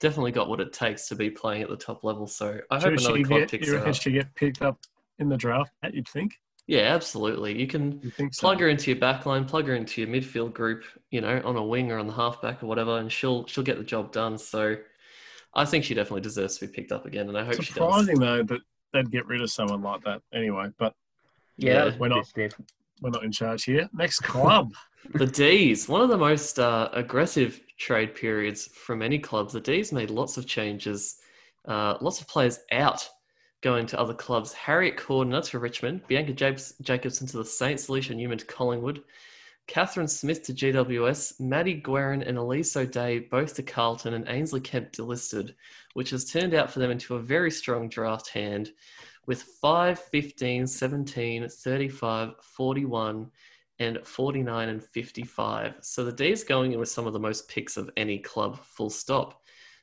[0.00, 2.26] definitely got what it takes to be playing at the top level.
[2.26, 4.78] So I hope another club get, picks you her reckon she get picked up
[5.18, 5.70] in the draft?
[5.92, 6.32] You'd think.
[6.66, 7.58] Yeah, absolutely.
[7.58, 8.56] You can you plug so?
[8.58, 11.90] her into your backline, plug her into your midfield group, you know, on a wing
[11.90, 14.38] or on the halfback or whatever, and she'll she'll get the job done.
[14.38, 14.76] So
[15.54, 17.80] I think she definitely deserves to be picked up again, and I hope Surprising, she
[17.80, 18.06] does.
[18.06, 18.60] Surprising though that
[18.92, 20.94] they'd get rid of someone like that anyway, but
[21.56, 22.32] yeah, yeah we're not.
[23.00, 23.88] We're not in charge here.
[23.92, 24.72] Next club.
[25.14, 29.52] the D's, one of the most uh, aggressive trade periods from any clubs.
[29.52, 31.16] The D's made lots of changes,
[31.66, 33.08] uh, lots of players out
[33.62, 34.52] going to other clubs.
[34.52, 36.02] Harriet Cordner, that's for Richmond.
[36.06, 37.88] Bianca Jakobsson to the Saints.
[37.88, 39.02] Alicia Newman to Collingwood.
[39.66, 41.40] Catherine Smith to GWS.
[41.40, 44.14] Maddie Guerin and Elise O'Dea both to Carlton.
[44.14, 45.54] And Ainslie Kemp delisted,
[45.94, 48.70] which has turned out for them into a very strong draft hand
[49.26, 53.30] with 5, 15, 17, 35, 41,
[53.78, 55.74] and 49 and 55.
[55.80, 58.90] So the D's going in with some of the most picks of any club, full
[58.90, 59.40] stop.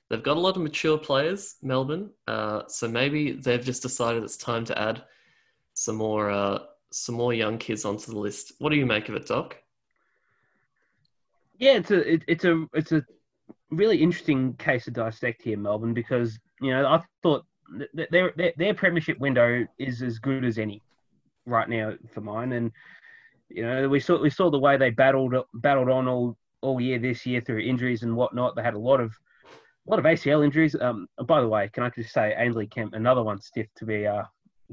[0.09, 2.11] They've got a lot of mature players, Melbourne.
[2.27, 5.03] Uh, so maybe they've just decided it's time to add
[5.73, 6.59] some more uh,
[6.91, 8.53] some more young kids onto the list.
[8.59, 9.57] What do you make of it, Doc?
[11.57, 13.03] Yeah, it's a it, it's a it's a
[13.71, 17.45] really interesting case to dissect here, Melbourne, because you know I thought
[17.93, 20.81] their, their their premiership window is as good as any
[21.45, 22.71] right now for mine, and
[23.49, 26.99] you know we saw we saw the way they battled battled on all all year
[26.99, 28.55] this year through injuries and whatnot.
[28.55, 29.13] They had a lot of
[29.87, 30.75] a lot of ACL injuries.
[30.79, 34.05] Um, by the way, can I just say Ainslie Kemp, another one stiff to be
[34.05, 34.23] uh,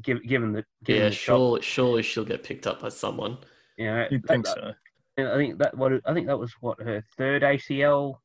[0.02, 3.38] give, given the given yeah, the surely surely she'll get picked up by someone.
[3.76, 4.72] Yeah, you think so?
[5.18, 8.18] I think that what I think that was what her third ACL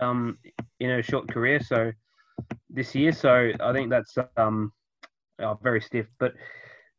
[0.00, 0.38] um
[0.80, 1.60] in her short career.
[1.60, 1.92] So
[2.74, 3.12] this year.
[3.12, 4.72] So I think that's um
[5.40, 6.06] oh, very stiff.
[6.18, 6.34] But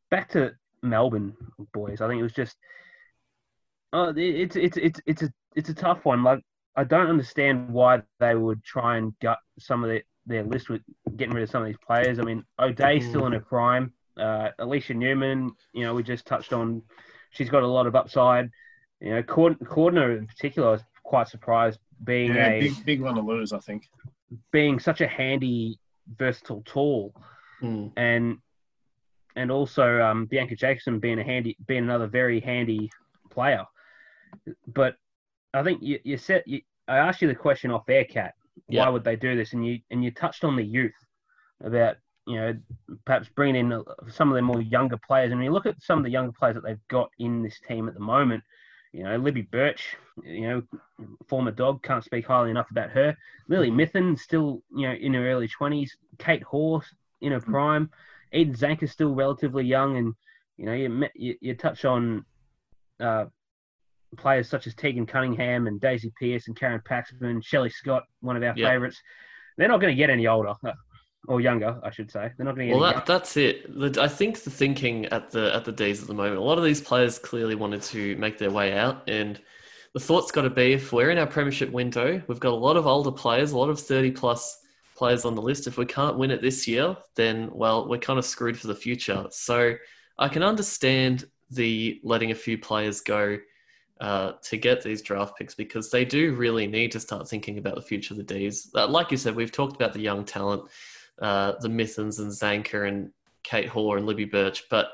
[0.10, 1.36] back to Melbourne
[1.74, 2.56] boys, I think it was just
[3.94, 6.24] oh it's it's it's it's a it's a tough one.
[6.24, 6.42] Like
[6.76, 10.82] I don't understand why they would try and gut some of their, their list with
[11.16, 12.20] getting rid of some of these players.
[12.20, 13.94] I mean, O'Dea's still in her prime.
[14.18, 16.82] Uh, Alicia Newman, you know, we just touched on.
[17.32, 18.50] She's got a lot of upside.
[19.00, 23.16] You know, Cordner in particular, I was quite surprised being yeah, a big, big one
[23.16, 23.54] to lose.
[23.54, 23.88] I think
[24.52, 25.80] being such a handy,
[26.18, 27.14] versatile tool,
[27.62, 27.92] mm.
[27.98, 28.38] and
[29.36, 32.90] and also um, Bianca Jackson being a handy, being another very handy
[33.30, 33.66] player.
[34.68, 34.96] But
[35.54, 38.34] I think you, you said you, I asked you the question off air, Cat.
[38.68, 39.54] Why would they do this?
[39.54, 40.94] And you and you touched on the youth
[41.64, 42.56] about you know
[43.06, 45.32] perhaps bringing in some of the more younger players.
[45.32, 47.60] And when you look at some of the younger players that they've got in this
[47.68, 48.44] team at the moment,
[48.96, 50.64] you know, Libby Birch, you know,
[51.28, 53.18] former dog, can't speak highly enough about her.
[53.50, 55.90] Lily Mithen, still, you know, in her early 20s.
[56.18, 56.82] Kate Hore,
[57.20, 57.90] in her prime.
[58.32, 59.98] Eden Zanker, still relatively young.
[59.98, 60.14] And,
[60.56, 62.24] you know, you, you, you touch on
[63.02, 63.26] uh,
[64.16, 68.44] players such as Tegan Cunningham and Daisy Pearce and Karen Paxman, Shelley Scott, one of
[68.44, 68.70] our yep.
[68.70, 69.02] favourites.
[69.58, 70.54] They're not going to get any older
[71.28, 72.32] or younger, I should say.
[72.38, 72.76] They're not going to.
[72.76, 73.70] Well, that, that's it.
[73.98, 76.64] I think the thinking at the at the D's at the moment, a lot of
[76.64, 79.40] these players clearly wanted to make their way out, and
[79.94, 82.78] the thought's got to be if we're in our premiership window, we've got a lot
[82.78, 84.60] of older players, a lot of thirty plus
[84.96, 85.68] players on the list.
[85.68, 88.76] If we can't win it this year, then well, we're kind of screwed for the
[88.76, 89.26] future.
[89.32, 89.76] So
[90.18, 93.38] I can understand the letting a few players go.
[94.02, 97.76] Uh, to get these draft picks because they do really need to start thinking about
[97.76, 98.70] the future of the D's.
[98.76, 100.64] Uh, like you said, we've talked about the young talent
[101.22, 103.12] uh, the Mithens and Zanker and
[103.44, 104.90] Kate Hore and Libby Birch, but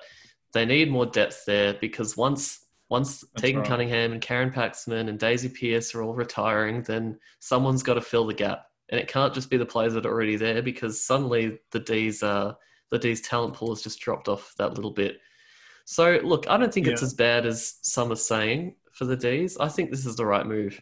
[0.53, 3.69] they need more depth there because once once That's Tegan right.
[3.69, 8.27] Cunningham and Karen Paxman and Daisy Pearce are all retiring, then someone's got to fill
[8.27, 11.59] the gap, and it can't just be the players that are already there because suddenly
[11.71, 12.53] the D's uh,
[12.89, 15.19] the D's talent pool has just dropped off that little bit.
[15.85, 16.93] So look, I don't think yeah.
[16.93, 19.57] it's as bad as some are saying for the D's.
[19.57, 20.81] I think this is the right move.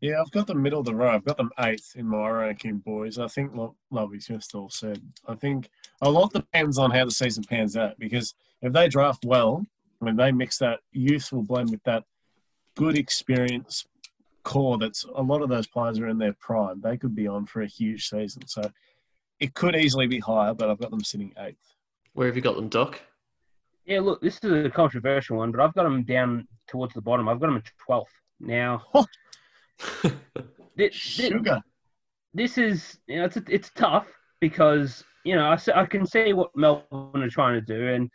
[0.00, 1.08] Yeah, I've got the middle of the row.
[1.08, 3.18] I've got them eighth in my ranking, boys.
[3.18, 5.70] I think, like Lovey just all said, I think
[6.02, 7.98] a lot depends on how the season pans out.
[7.98, 9.64] Because if they draft well,
[9.98, 12.04] when they mix that youthful blend with that
[12.76, 13.86] good experience
[14.44, 16.80] core, that's a lot of those players are in their prime.
[16.80, 18.46] They could be on for a huge season.
[18.46, 18.62] So
[19.40, 21.74] it could easily be higher, but I've got them sitting eighth.
[22.12, 23.00] Where have you got them, Doc?
[23.84, 27.28] Yeah, look, this is a controversial one, but I've got them down towards the bottom.
[27.28, 28.84] I've got them at twelfth now.
[30.76, 31.60] This, Sugar.
[32.34, 34.06] This is you know it's it's tough
[34.40, 38.10] because you know I, I can see what Melbourne are trying to do and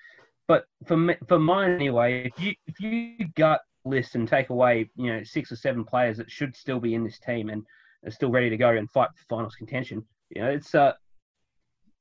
[0.48, 4.90] but for me, for mine anyway if you if you gut list and take away
[4.96, 7.64] you know six or seven players that should still be in this team and
[8.06, 10.94] are still ready to go and fight for finals contention you know it's uh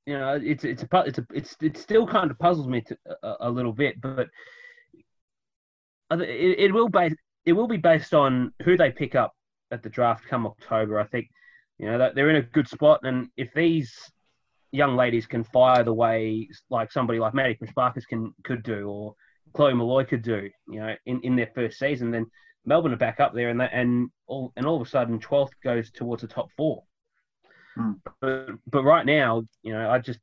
[0.07, 2.96] you know it's it's a it's a it's it still kind of puzzles me to,
[3.22, 4.29] a, a little bit but
[6.12, 9.35] it, it will base it will be based on who they pick up
[9.73, 11.01] at the draft come October.
[11.01, 11.29] I think
[11.79, 13.93] you know they're in a good spot, and if these
[14.71, 19.15] young ladies can fire the way like somebody like Maddie Prespakis can could do, or
[19.55, 22.27] Chloe Molloy could do, you know, in, in their first season, then
[22.65, 25.55] Melbourne are back up there, and that, and all and all of a sudden, twelfth
[25.63, 26.83] goes towards the top four.
[27.75, 27.93] Hmm.
[28.21, 30.21] But but right now, you know, I just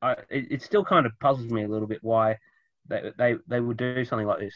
[0.00, 2.36] I it, it, still kind of puzzles me a little bit why
[2.88, 4.54] they they they would do something like this.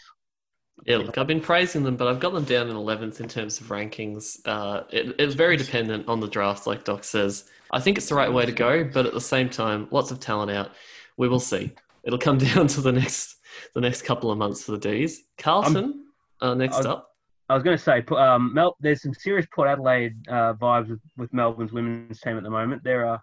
[0.84, 3.60] Yeah, look, I've been praising them, but I've got them down in 11th in terms
[3.60, 4.38] of rankings.
[4.44, 7.44] Uh, it, it's very dependent on the draft, like Doc says.
[7.72, 10.20] I think it's the right way to go, but at the same time, lots of
[10.20, 10.72] talent out.
[11.16, 11.72] We will see.
[12.04, 13.36] It'll come down to the next
[13.74, 15.24] the next couple of months for the D's.
[15.38, 16.04] Carlton,
[16.40, 17.12] uh, next I- up.
[17.48, 20.98] I was going to say, um, Mel, there's some serious Port Adelaide uh, vibes with,
[21.16, 22.82] with Melbourne's women's team at the moment.
[22.82, 23.18] They're uh,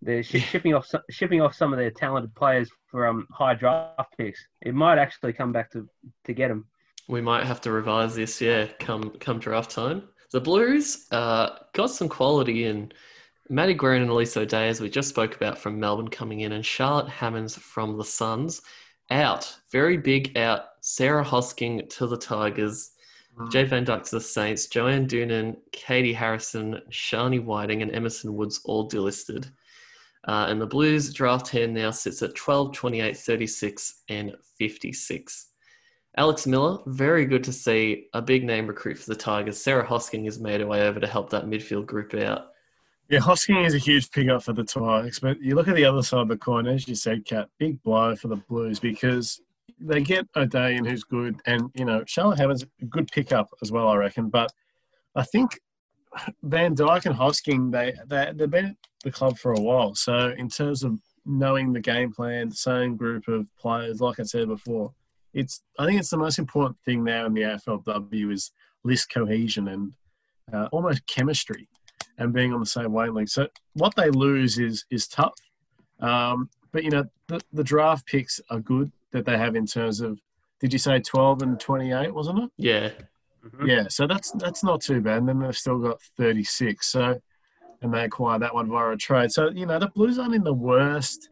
[0.00, 3.54] they're shi shipping off some, shipping off some of their talented players for um, high
[3.54, 4.46] draft picks.
[4.62, 5.88] It might actually come back to
[6.24, 6.66] to get them.
[7.08, 10.04] We might have to revise this, yeah, come come draft time.
[10.30, 12.92] The Blues uh, got some quality in
[13.48, 16.64] Maddie Guerin and Elise O'Dea, as we just spoke about from Melbourne coming in, and
[16.64, 18.60] Charlotte Hammans from the Suns.
[19.10, 20.64] Out, very big out.
[20.82, 22.92] Sarah Hosking to the Tigers.
[23.50, 24.66] Jayde Van Dyk to the Saints.
[24.66, 29.50] Joanne Doonan, Katie Harrison, Shani Whiting, and Emerson Woods all delisted.
[30.26, 35.47] Uh, and the Blues draft hand now sits at 12, 28, 36, and 56.
[36.18, 39.62] Alex Miller, very good to see a big name recruit for the Tigers.
[39.62, 42.48] Sarah Hosking has made her way over to help that midfield group out.
[43.08, 46.02] Yeah, Hosking is a huge pickup for the Tigers, but you look at the other
[46.02, 49.40] side of the coin, as you said, Kat, big blow for the Blues because
[49.78, 53.86] they get O'Dayan, who's good, and you know Charlotte Hammond's a good pickup as well,
[53.86, 54.28] I reckon.
[54.28, 54.50] But
[55.14, 55.60] I think
[56.42, 60.34] Van Dyk and Hosking, they they they've been at the club for a while, so
[60.36, 64.92] in terms of knowing the game plan, same group of players, like I said before,
[65.34, 68.50] it's I think it's the most important thing now in the AFLW is
[68.84, 69.92] list cohesion and
[70.52, 71.68] uh, almost chemistry
[72.18, 73.30] and being on the same wavelength.
[73.30, 75.34] So what they lose is is tough.
[76.00, 80.00] Um, but you know the, the draft picks are good that they have in terms
[80.00, 80.18] of.
[80.60, 82.12] Did you say twelve and twenty eight?
[82.12, 82.50] Wasn't it?
[82.56, 82.90] Yeah,
[83.44, 83.68] Mhm.
[83.68, 83.84] Yeah.
[83.88, 85.18] So that's that's not too bad.
[85.18, 86.88] And then they've still got thirty six.
[86.88, 87.20] So
[87.80, 89.30] and they acquire that one via a trade.
[89.30, 91.30] So you know the Blues aren't in the worst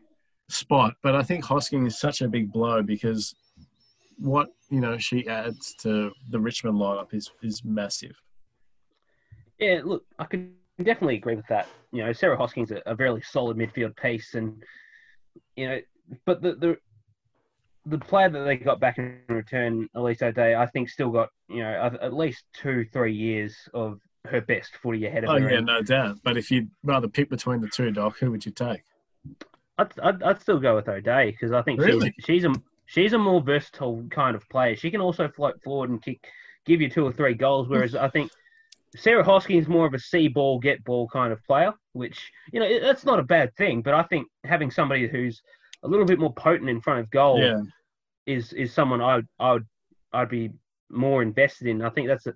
[0.48, 3.34] spot, but I think Hosking is such a big blow because
[4.18, 8.16] what you know she adds to the Richmond lineup is is massive.
[9.58, 11.68] Yeah, look, I can definitely agree with that.
[11.92, 14.62] You know, Sarah Hosking's a, a very solid midfield piece, and
[15.56, 15.80] you know,
[16.24, 16.76] but the the
[17.86, 21.62] the player that they got back in return, Elise O'Dea, I think still got you
[21.62, 25.50] know at, least two three years of her best footy ahead of Oh her.
[25.50, 26.18] yeah, and no doubt.
[26.24, 28.82] But if you'd rather pick between the two, Doc, who would you take?
[29.78, 32.12] I'd, I'd, I'd still go with O'Dea because I think Really?
[32.18, 32.52] she's, she's a
[32.86, 34.76] she's a more versatile kind of player.
[34.76, 36.24] She can also float forward and kick,
[36.64, 37.68] give you two or three goals.
[37.68, 38.30] Whereas I think
[38.96, 42.60] Sarah Hosking is more of a see ball, get ball kind of player, which you
[42.60, 43.82] know that's not a bad thing.
[43.82, 45.42] But I think having somebody who's
[45.82, 47.62] a little bit more potent in front of goal Yeah,
[48.26, 49.66] is is someone I would I would
[50.12, 50.50] I'd be
[50.90, 51.82] more invested in.
[51.82, 52.34] I think that's a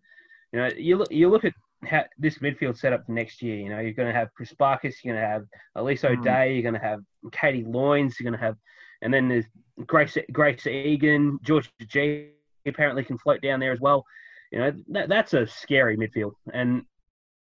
[0.52, 3.56] you know you look you look at how this midfield setup for next year.
[3.56, 5.44] You know you're going to have Prespakis, you're going to have
[5.76, 6.18] Elise Mm.
[6.18, 7.00] O'Dea, you're going to have
[7.32, 8.56] Katie Loynes, you're going to have,
[9.00, 9.46] and then there's
[9.86, 12.30] Grace Grace Egan, George G
[12.66, 14.04] apparently can float down there as well.
[14.52, 16.82] You know that that's a scary midfield, and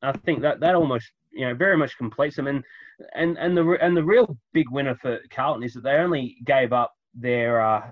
[0.03, 2.47] I think that that almost you know very much completes them.
[2.47, 2.63] And
[3.15, 6.73] and and the and the real big winner for Carlton is that they only gave
[6.73, 7.91] up their uh,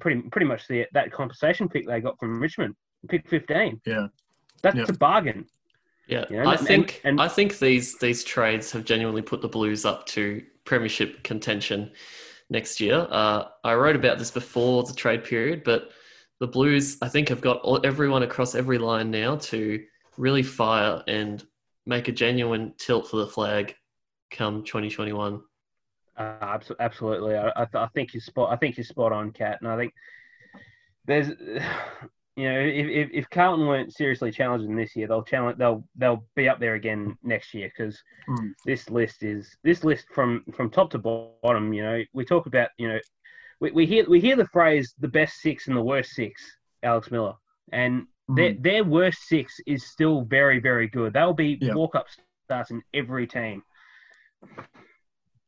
[0.00, 2.74] pretty pretty much the that compensation pick they got from Richmond,
[3.08, 3.80] pick 15.
[3.86, 4.08] Yeah.
[4.62, 4.84] That's Yeah.
[4.88, 5.46] a bargain.
[6.08, 6.24] yeah.
[6.30, 9.84] Yeah, I and- think and- I think these these trades have genuinely put the Blues
[9.84, 11.92] up to premiership contention
[12.50, 13.06] next year.
[13.10, 15.90] Uh, I wrote about this before the trade period, but
[16.40, 19.84] the Blues I think have got all, everyone across every line now to
[20.16, 21.44] really fire and
[21.86, 23.74] make a genuine tilt for the flag
[24.30, 25.42] come 2021.
[26.16, 28.52] Uh, absolutely, I, I, th- I think you're spot.
[28.52, 29.58] I think you're spot on, Cat.
[29.60, 29.94] And I think
[31.06, 31.28] there's,
[32.36, 35.56] you know, if, if, if Carlton weren't seriously challenging this year, they'll challenge.
[35.58, 38.48] They'll they'll be up there again next year because Hmm.
[38.64, 41.72] this list is this list from from top to bottom.
[41.72, 42.98] You know, we talk about you know,
[43.60, 46.42] we, we hear we hear the phrase the best six and the worst six,
[46.82, 47.34] Alex Miller,
[47.72, 48.62] and their Mm.
[48.62, 51.12] their worst six is still very very good.
[51.12, 51.74] They'll be Yeah.
[51.74, 52.06] walk up
[52.46, 53.62] starts in every team.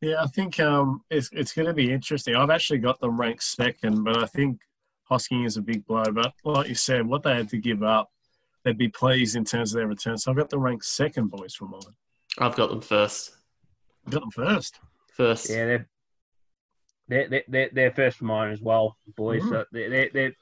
[0.02, 2.36] Yeah, I think um, it's it's going to be interesting.
[2.36, 4.60] I've actually got them ranked second, but I think
[5.10, 6.04] Hosking is a big blow.
[6.12, 8.10] But like you said, what they had to give up,
[8.64, 10.18] they'd be pleased in terms of their return.
[10.18, 11.80] So I've got the ranked second, boys, for mine.
[12.38, 13.32] I've got them first.
[14.06, 14.80] I've got them first.
[15.12, 15.48] First.
[15.48, 15.88] Yeah, they're
[17.08, 19.42] they're they're, they're, they're first for mine as well, boys.
[19.42, 19.48] Mhm.
[19.48, 20.32] So they're they're, they're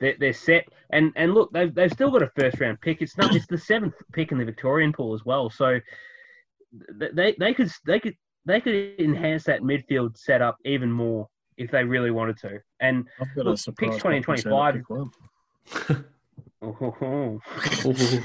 [0.00, 3.02] they're they're set, and and look, they've they've still got a first round pick.
[3.02, 5.50] It's not it's the seventh pick in the Victorian pool as well.
[5.50, 5.78] So
[6.72, 11.28] they they could they could they could enhance that midfield setup even more
[11.58, 12.60] if they really wanted to.
[12.80, 14.74] And I've Look, picks 20 and percent 25.
[14.74, 15.10] pick one.
[16.62, 17.40] oh,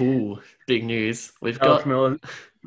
[0.01, 1.34] Ooh, big news.
[1.41, 2.17] We've Alice got Miller,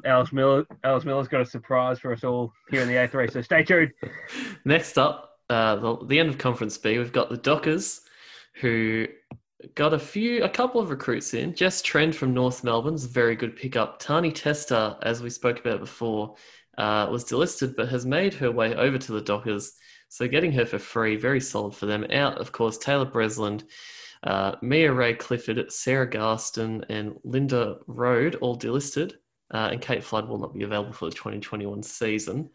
[0.05, 3.33] Alice Miller, Alice Miller's got a surprise for us all here in the A3.
[3.33, 3.93] So stay tuned.
[4.65, 8.03] Next up, uh, the, the end of Conference B, we've got the Dockers,
[8.61, 9.07] who
[9.75, 11.55] got a few, a couple of recruits in.
[11.55, 13.99] Jess Trend from North Melbourne's a very good pickup.
[13.99, 16.35] Tani Tester, as we spoke about before,
[16.79, 19.73] uh, was delisted but has made her way over to the Dockers.
[20.17, 22.07] So getting her for free, very solid for them.
[22.11, 23.65] Out, of course, Taylor Bresland,
[24.23, 29.13] uh, Mia Rae Clifford, Sarah Garstone, and Linda Road, all delisted.
[29.53, 32.49] Uh, and Kate Flood will not be available for the 2021 season.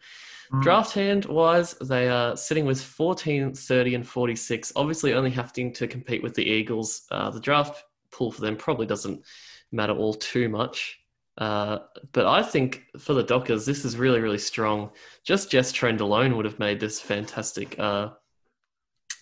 [0.52, 0.62] Mm.
[0.64, 4.72] Draft hand wise, they are sitting with 14, 30, and 46.
[4.74, 7.02] Obviously, only having to compete with the Eagles.
[7.12, 9.22] Uh, the draft pool for them probably doesn't
[9.70, 10.98] matter all too much.
[11.38, 11.78] Uh,
[12.12, 14.90] but I think for the Dockers, this is really, really strong.
[15.24, 18.10] Just Jess Trend alone would have made this fantastic uh,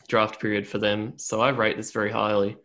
[0.09, 1.13] draft period for them.
[1.17, 2.57] So I rate this very highly.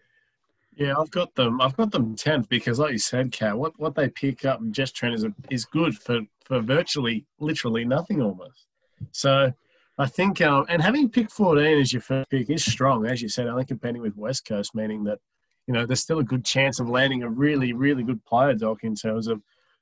[0.76, 1.62] Yeah, I've got them.
[1.62, 4.74] I've got them tenth because, like you said, Kat, what, what they pick up in
[4.74, 8.68] Jess Trend is is good for for virtually, literally nothing almost.
[9.12, 9.54] So
[9.98, 13.30] I think, um, and having pick fourteen as your first pick is strong, as you
[13.30, 13.48] said.
[13.48, 15.20] Only competing with West Coast, meaning that
[15.68, 18.84] you know there's still a good chance of landing a really, really good player, Doc,
[18.84, 19.42] in terms of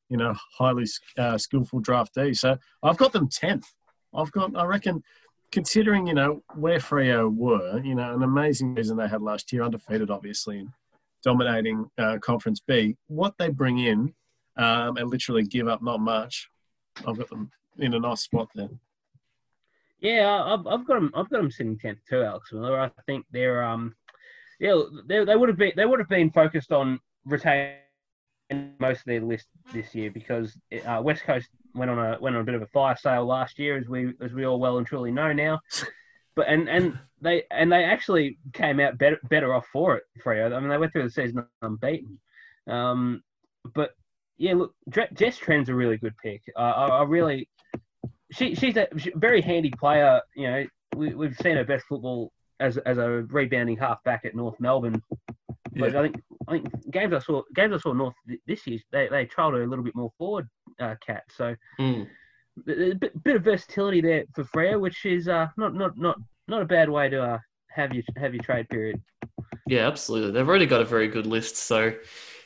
[0.09, 0.85] you know highly
[1.17, 2.37] uh, skillful draftee.
[2.37, 3.65] So I've got them tenth.
[4.15, 5.03] I've got, I reckon,
[5.51, 9.63] considering you know where Freo were, you know, an amazing season they had last year,
[9.63, 10.69] undefeated, obviously, and
[11.23, 14.13] dominating uh, Conference B, what they bring in
[14.57, 16.49] um, and literally give up not much,
[17.07, 18.69] I've got them in a nice spot there.
[19.99, 21.11] Yeah, I've, I've got them.
[21.15, 22.79] I've got them sitting tenth too, Alex Miller.
[22.79, 23.95] I think they're um,
[24.59, 27.77] yeah, they, they would have been they would have been focused on retaining
[28.79, 32.41] most of their list this year because uh, West Coast went on a went on
[32.41, 34.87] a bit of a fire sale last year, as we as we all well and
[34.87, 35.59] truly know now.
[36.35, 40.03] But and and they and they actually came out better better off for it.
[40.23, 40.55] Freo.
[40.55, 42.19] I mean, they went through the season unbeaten.
[42.67, 43.23] Um,
[43.73, 43.91] but
[44.37, 44.73] yeah, look,
[45.13, 46.41] Jess Trend's a really good pick.
[46.57, 47.47] Uh, I, I, really,
[48.31, 50.21] she she's a very handy player.
[50.35, 54.35] You know, we, we've seen her best football as as a rebounding half back at
[54.35, 55.01] North Melbourne.
[55.75, 55.99] But yeah.
[55.99, 58.13] I think I think games I saw games I saw North
[58.47, 60.47] this year they they trialled her a little bit more forward,
[60.79, 61.23] uh, Cat.
[61.29, 61.55] So.
[61.79, 62.07] Mm
[62.57, 66.61] a bit, bit of versatility there for Freo, which is uh, not not not not
[66.61, 67.37] a bad way to uh,
[67.69, 69.01] have your have your trade period.
[69.67, 70.31] Yeah, absolutely.
[70.31, 71.93] They've already got a very good list, so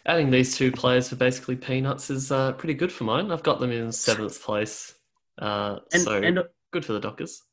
[0.06, 3.32] adding these two players for basically peanuts is uh, pretty good for mine.
[3.32, 4.94] I've got them in seventh place,
[5.40, 7.44] uh, and, so and, good for the Dockers.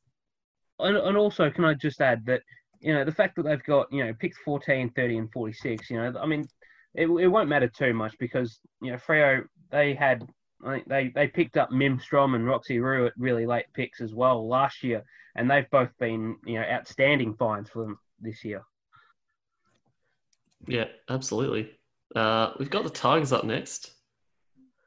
[0.78, 2.42] And, and also, can I just add that
[2.80, 5.90] you know the fact that they've got you know picks 14, 30, and 46.
[5.90, 6.46] You know, I mean,
[6.94, 10.26] it, it won't matter too much because you know Freo they had
[10.64, 14.00] I think they, they picked up Mim Strom and Roxy Roux at really late picks
[14.00, 15.02] as well last year,
[15.34, 18.62] and they've both been you know outstanding finds for them this year.
[20.66, 21.70] Yeah, absolutely.
[22.14, 23.93] Uh, we've got the Tigers up next.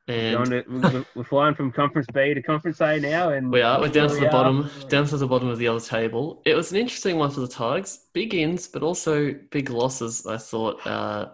[0.07, 3.81] And to, we're flying from Conference B to Conference A now, and we are.
[3.81, 6.41] We're down to the bottom, down to the bottom of the other table.
[6.45, 8.05] It was an interesting one for the Tigers.
[8.13, 10.25] Big ins, but also big losses.
[10.25, 10.85] I thought.
[10.87, 11.31] Uh,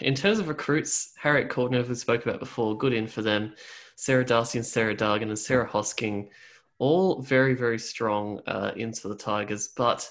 [0.00, 3.54] in terms of recruits, Harriet Cordner, we spoke about before, good in for them.
[3.94, 6.30] Sarah D'Arcy and Sarah Dargan and Sarah Hosking,
[6.78, 9.68] all very very strong uh, ins for the Tigers.
[9.76, 10.10] But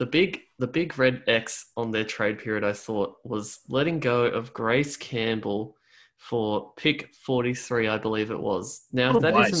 [0.00, 4.24] the big the big red X on their trade period, I thought, was letting go
[4.24, 5.76] of Grace Campbell
[6.18, 8.82] for pick forty three, I believe it was.
[8.92, 9.52] Now, if that not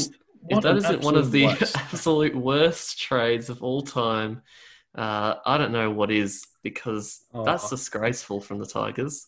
[0.50, 1.76] if that isn't one of the waste.
[1.76, 4.42] absolute worst trades of all time,
[4.94, 7.44] uh, I don't know what is because oh.
[7.44, 9.26] that's disgraceful from the Tigers.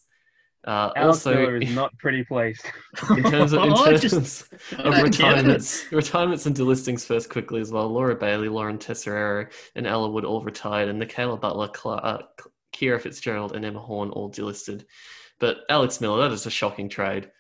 [0.67, 2.67] Uh, also, is not pretty placed
[3.11, 7.89] in terms of, in terms just, of retirements, retirements and delistings first quickly as well.
[7.89, 12.23] Laura Bailey, Lauren Tesoriero, and Ella Wood all retired, and Nekaela Butler, Cla- uh,
[12.75, 14.85] Kira Fitzgerald, and Emma Horn all delisted.
[15.41, 17.31] But Alex Miller, that is a shocking trade.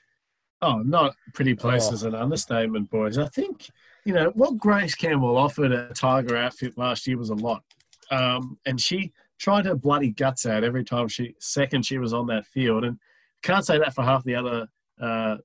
[0.63, 1.95] Oh, not pretty place oh.
[1.95, 3.19] is an understatement, boys.
[3.19, 3.69] I think
[4.05, 7.63] you know what Grace Campbell offered a Tiger outfit last year was a lot,
[8.11, 12.27] um, and she tried her bloody guts out every time she second she was on
[12.27, 12.99] that field, and
[13.43, 14.67] can't say that for half the other
[15.01, 15.37] uh,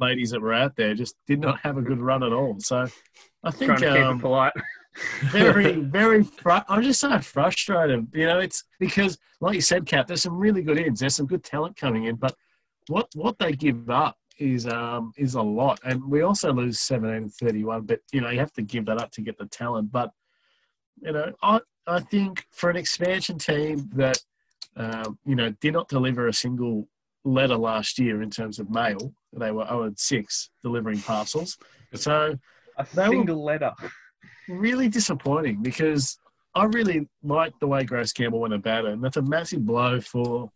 [0.00, 0.94] ladies that were out there.
[0.94, 2.56] Just did not have a good run at all.
[2.60, 2.86] So
[3.42, 4.20] I think um,
[5.24, 6.22] very, very.
[6.24, 8.08] Fr- I'm just so frustrated.
[8.12, 11.00] You know, it's because, like you said, Cap, there's some really good ins.
[11.00, 12.34] There's some good talent coming in, but
[12.88, 17.14] what what they give up is um is a lot, and we also lose 17
[17.14, 17.82] and 31.
[17.82, 19.90] But you know, you have to give that up to get the talent.
[19.92, 20.10] But
[21.00, 24.18] you know, I I think for an expansion team that
[24.76, 26.88] um, you know did not deliver a single
[27.24, 31.56] letter last year in terms of mail, they were 0 6 delivering parcels.
[31.94, 32.36] So
[32.76, 33.72] a single letter.
[34.48, 36.18] Really disappointing because
[36.54, 40.00] I really like the way Grace Campbell went about it, and that's a massive blow
[40.00, 40.50] for.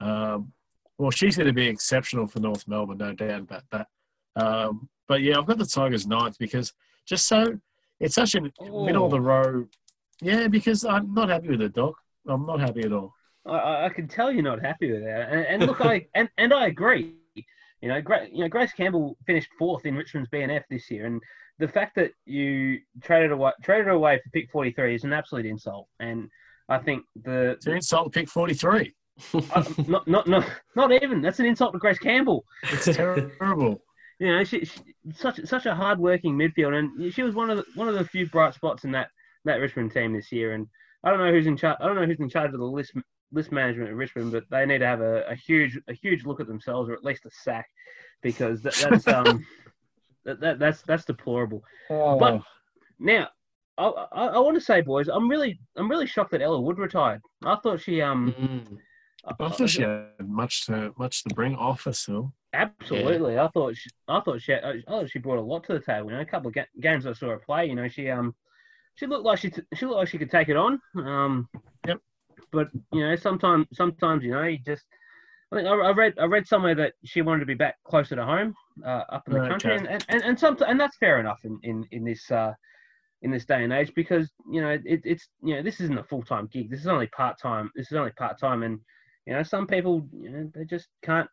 [0.00, 0.52] Um,
[0.98, 3.86] well, she's going to be exceptional for North Melbourne, no doubt about that.
[4.36, 6.72] Um, but yeah, I've got the Tigers ninth because
[7.06, 7.58] just so
[7.98, 9.66] it's such a middle of the row
[10.22, 11.96] yeah, because I'm not happy with it, Doc.
[12.28, 13.12] I'm not happy at all.
[13.44, 15.32] I, I can tell you're not happy with that.
[15.32, 17.16] And, and look, I and, and I agree.
[17.34, 21.20] You know, Gra- you know, Grace Campbell finished fourth in Richmond's BNF this year, and
[21.58, 25.88] the fact that you traded away traded away for pick 43 is an absolute insult.
[26.00, 26.28] And
[26.68, 28.92] I think the It's an insult to pick 43.
[29.34, 30.44] uh, not not not
[30.74, 32.44] not even that's an insult to Grace Campbell.
[32.64, 33.82] It's terrible.
[34.18, 34.80] You know, she, she
[35.14, 38.26] such such a hardworking midfield, and she was one of the, one of the few
[38.28, 39.08] bright spots in that
[39.44, 40.54] that Richmond team this year.
[40.54, 40.66] And
[41.04, 41.76] I don't know who's in charge.
[41.80, 42.92] I don't know who's in charge of the list
[43.32, 46.40] list management at Richmond, but they need to have a, a huge a huge look
[46.40, 47.66] at themselves, or at least a sack,
[48.22, 49.44] because that, that's um
[50.24, 51.62] that, that that's that's deplorable.
[51.88, 52.42] But
[52.98, 53.28] now,
[53.78, 56.78] I, I, I want to say, boys, I'm really I'm really shocked that Ella Wood
[56.78, 57.20] retired.
[57.44, 58.34] I thought she um.
[58.38, 58.78] Mm.
[59.24, 62.32] I thought she had much to much to bring off her still.
[62.54, 65.80] Absolutely, I thought she, I thought she I thought she brought a lot to the
[65.80, 66.10] table.
[66.10, 68.34] You know, a couple of ga- games I saw her play, you know, she um
[68.96, 70.80] she looked like she t- she looked like she could take it on.
[70.96, 71.48] Um,
[71.86, 71.98] Yep.
[72.50, 74.84] But you know, sometimes sometimes you know you just.
[75.52, 78.24] I think I, read I read somewhere that she wanted to be back closer to
[78.24, 81.40] home, uh, up in the country, and and and, and, some, and that's fair enough
[81.44, 82.30] in in in this.
[82.30, 82.52] Uh,
[83.22, 86.02] in this day and age, because you know it, it's you know this isn't a
[86.02, 86.68] full time gig.
[86.68, 87.70] This is only part time.
[87.76, 88.80] This is only part time, and
[89.26, 91.28] you know some people you know they just can't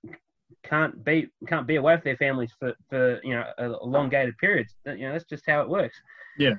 [0.64, 4.76] can't be can't be away with their families for, for you know a elongated periods.
[4.86, 6.00] You know that's just how it works.
[6.38, 6.54] Yeah.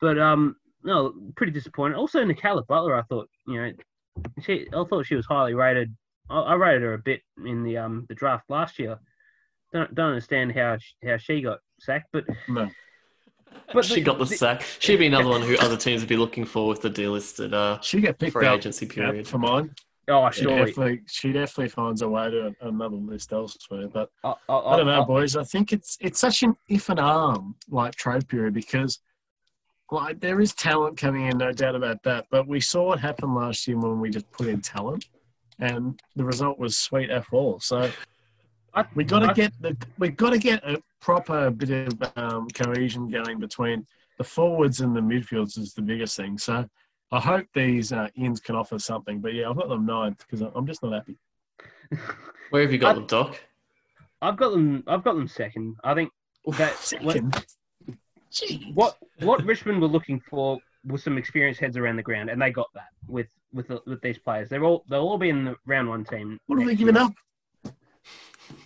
[0.00, 1.96] But um no, pretty disappointed.
[1.96, 3.72] Also, Nicola Butler, I thought you know
[4.40, 5.94] she I thought she was highly rated.
[6.30, 8.98] I, I rated her a bit in the um the draft last year.
[9.72, 12.70] Don't don't understand how she, how she got sacked, but No.
[13.72, 14.62] But she the- got the the- sack.
[14.80, 17.80] She'd be another one who other teams would be looking for with the delisted uh,
[17.80, 19.26] She get picked free up agency yeah, period.
[19.28, 19.74] for mine.
[20.08, 23.88] oh She definitely, she definitely finds a way to another list elsewhere.
[23.88, 25.36] But I, I don't know, boys.
[25.36, 28.98] I think it's it's such an if and arm like trade period because
[29.90, 32.26] like there is talent coming in, no doubt about that.
[32.30, 35.06] But we saw what happened last year when we just put in talent,
[35.58, 37.60] and the result was sweet F all.
[37.60, 37.90] So
[38.94, 43.10] we got to get the we got to get a proper bit of um, cohesion
[43.10, 43.86] going between
[44.18, 46.38] the forwards and the midfields is the biggest thing.
[46.38, 46.66] So.
[47.12, 50.40] I hope these uh, ins can offer something, but yeah, I've got them ninth because
[50.40, 51.16] I'm just not happy.
[52.50, 53.40] Where have you got I- them, Doc?
[54.22, 54.82] I've got them.
[54.86, 55.76] I've got them second.
[55.84, 56.10] I think
[56.58, 57.46] that what, Second,
[58.32, 58.74] Jeez.
[58.74, 62.50] what what Richmond were looking for was some experienced heads around the ground, and they
[62.50, 63.26] got that with
[63.56, 64.48] with the, with these players.
[64.48, 66.38] They're all they'll all be in the round one team.
[66.46, 67.12] What have we next given up?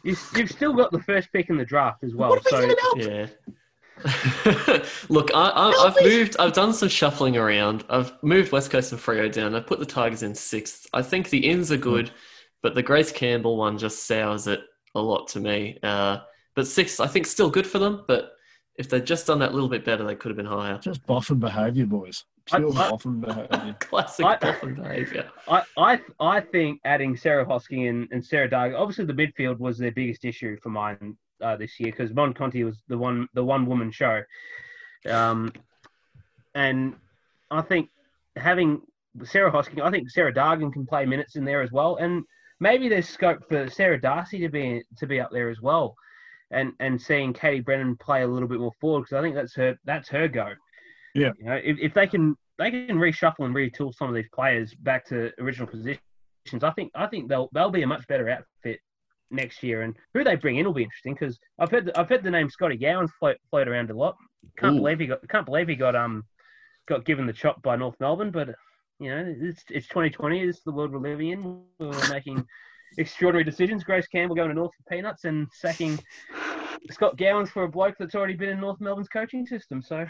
[0.02, 2.30] You've, you've still got the first pick in the draft as well.
[2.30, 3.30] What have we So given up?
[3.38, 3.50] Yeah.
[5.08, 6.36] Look, I, I, I've moved.
[6.38, 7.84] I've done some shuffling around.
[7.88, 9.54] I've moved West Coast and Frio down.
[9.54, 10.86] I put the Tigers in sixth.
[10.92, 12.10] I think the ins are good,
[12.62, 14.60] but the Grace Campbell one just sours it
[14.94, 15.78] a lot to me.
[15.82, 16.18] Uh,
[16.54, 18.04] but sixth, I think, still good for them.
[18.08, 18.32] But
[18.80, 20.78] if they'd just done that little bit better, they could have been higher.
[20.78, 22.24] Just boffin behaviour, boys.
[22.50, 23.76] I- Pure I- boffin behaviour.
[23.80, 25.28] Classic I- Dolphin behaviour.
[25.46, 29.76] I, I I think adding Sarah Hosking and, and Sarah Darg, obviously the midfield was
[29.76, 33.44] their biggest issue for mine uh, this year because Mon Conti was the one the
[33.44, 34.22] one woman show,
[35.06, 35.52] um,
[36.54, 36.94] and
[37.50, 37.90] I think
[38.36, 38.80] having
[39.24, 42.24] Sarah Hosking, I think Sarah Dargan can play minutes in there as well, and
[42.60, 45.94] maybe there's scope for Sarah D'Arcy to be to be up there as well,
[46.50, 49.54] and and seeing Katie Brennan play a little bit more forward because I think that's
[49.54, 50.52] her that's her go.
[51.14, 51.32] Yeah.
[51.38, 54.74] You know, if, if they can they can reshuffle and retool some of these players
[54.74, 56.00] back to original positions,
[56.62, 58.80] I think I think they'll they'll be a much better outfit
[59.30, 59.82] next year.
[59.82, 62.30] And who they bring in will be interesting because I've heard the, I've heard the
[62.30, 64.16] name Scotty Gowan float float around a lot.
[64.58, 64.78] Can't Ooh.
[64.78, 66.24] believe he got can't believe he got um
[66.88, 68.54] got given the chop by North Melbourne, but
[68.98, 71.62] you know it's it's 2020 is the world we're living in.
[71.78, 72.46] We're making
[72.98, 73.84] extraordinary decisions.
[73.84, 75.98] Grace Campbell going to North for peanuts and sacking
[76.90, 79.82] Scott Gowans for a bloke that's already been in North Melbourne's coaching system.
[79.82, 80.06] So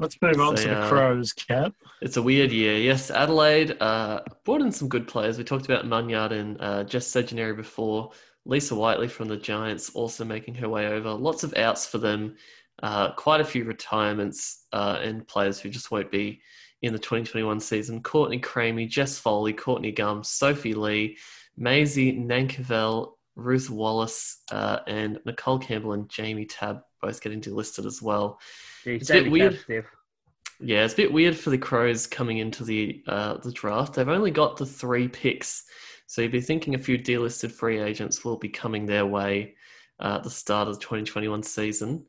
[0.00, 1.74] Let's move on So, to the uh, Crows, Cap.
[2.02, 2.76] It's a weird year.
[2.76, 5.38] Yes, Adelaide uh, brought in some good players.
[5.38, 8.12] We talked about Munyard and uh, Jess Sedunary before.
[8.44, 11.10] Lisa Whiteley from the Giants also making her way over.
[11.10, 12.36] Lots of outs for them.
[12.80, 16.40] Uh, quite a few retirements uh, and players who just won't be
[16.82, 18.02] in the 2021 season.
[18.02, 21.16] Courtney Cramey, Jess Foley, Courtney Gum, Sophie Lee,
[21.56, 28.02] Maisie Nankervis, Ruth Wallace, uh, and Nicole Campbell and Jamie Tabb both getting delisted as
[28.02, 28.40] well.
[28.84, 29.58] geez, It's a bit weird.
[29.66, 29.84] Tabb,
[30.60, 33.94] Yeah, it's a bit weird for the Crows coming into the uh, the draft.
[33.94, 35.64] They've only got the three picks,
[36.06, 39.54] so you'd be thinking a few delisted free agents will be coming their way
[40.00, 42.04] uh, at the start of the 2021 season.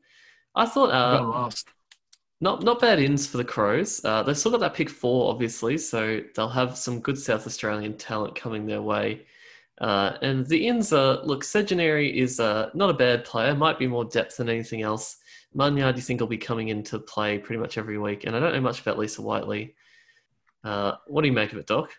[0.54, 1.68] I thought uh, last.
[2.42, 4.02] Not not bad ins for the Crows.
[4.04, 7.96] Uh, they've still got that pick four, obviously, so they'll have some good South Australian
[7.98, 9.26] talent coming their way.
[9.80, 13.54] Uh, and the ins are look, Sedunary is uh, not a bad player.
[13.54, 15.16] Might be more depth than anything else.
[15.54, 18.54] Munyard, you think will be coming into play pretty much every week, and I don't
[18.54, 19.74] know much about Lisa Whiteley.
[20.62, 21.90] Uh, what do you make of it, Doc?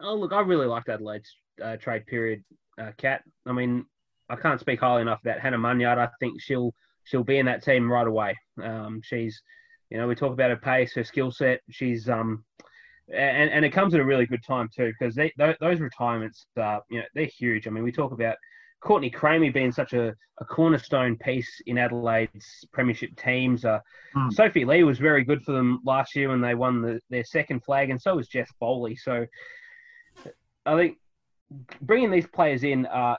[0.00, 2.44] Oh look, I really liked Adelaide's uh, trade period,
[2.80, 3.22] uh, Cat.
[3.46, 3.86] I mean,
[4.28, 5.98] I can't speak highly enough about Hannah Munyard.
[5.98, 6.74] I think she'll
[7.06, 8.36] she'll be in that team right away.
[8.62, 9.40] Um, she's,
[9.90, 11.60] you know, we talk about her pace, her skill set.
[11.70, 12.44] She's um,
[13.12, 16.80] and and it comes at a really good time too because they those retirements, uh,
[16.90, 17.66] you know, they're huge.
[17.66, 18.36] I mean, we talk about
[18.80, 23.64] Courtney Cramey being such a, a cornerstone piece in Adelaide's premiership teams.
[23.64, 23.80] Uh,
[24.14, 24.32] mm.
[24.32, 27.64] Sophie Lee was very good for them last year when they won the, their second
[27.64, 28.96] flag, and so was Jess Bowley.
[28.96, 29.24] So
[30.66, 30.98] I think
[31.80, 33.16] bringing these players in uh,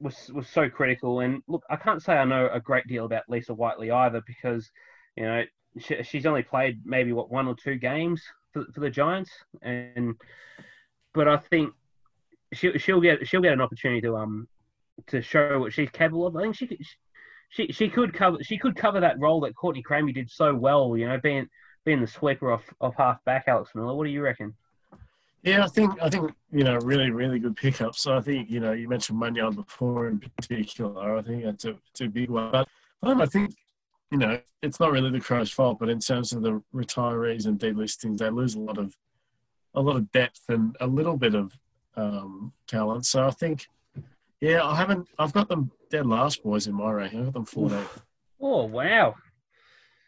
[0.00, 1.20] was was so critical.
[1.20, 4.70] And look, I can't say I know a great deal about Lisa Whiteley either because
[5.16, 5.44] you know
[5.78, 8.22] she, she's only played maybe what one or two games
[8.52, 9.30] for, for the Giants,
[9.62, 10.14] and
[11.14, 11.72] but I think
[12.52, 14.48] she, she'll get she'll get an opportunity to um
[15.08, 16.36] to show what she's capable of.
[16.36, 16.78] I think she could,
[17.50, 20.96] she she could cover she could cover that role that Courtney Cramey did so well.
[20.96, 21.48] You know, being
[21.84, 23.44] being the sweeper off of half back.
[23.46, 24.54] Alex Miller, what do you reckon?
[25.42, 27.94] Yeah, I think I think you know really really good pickup.
[27.94, 31.16] So I think you know you mentioned Munyard before in particular.
[31.16, 32.50] I think that's a it's a big one.
[32.50, 32.68] But
[33.02, 33.54] I think
[34.10, 37.58] you know it's not really the Crows' fault, but in terms of the retirees and
[37.58, 38.96] delistings, they lose a lot of
[39.74, 41.52] a lot of depth and a little bit of
[41.96, 43.06] um, talent.
[43.06, 43.68] So I think
[44.40, 45.08] yeah, I haven't.
[45.18, 47.20] I've got them dead last boys in my ranking.
[47.20, 47.78] I've got them 14.
[48.40, 49.14] Oh wow.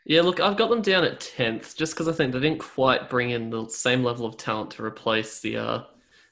[0.07, 3.11] Yeah, look, I've got them down at tenth just because I think they didn't quite
[3.11, 5.83] bring in the same level of talent to replace the uh,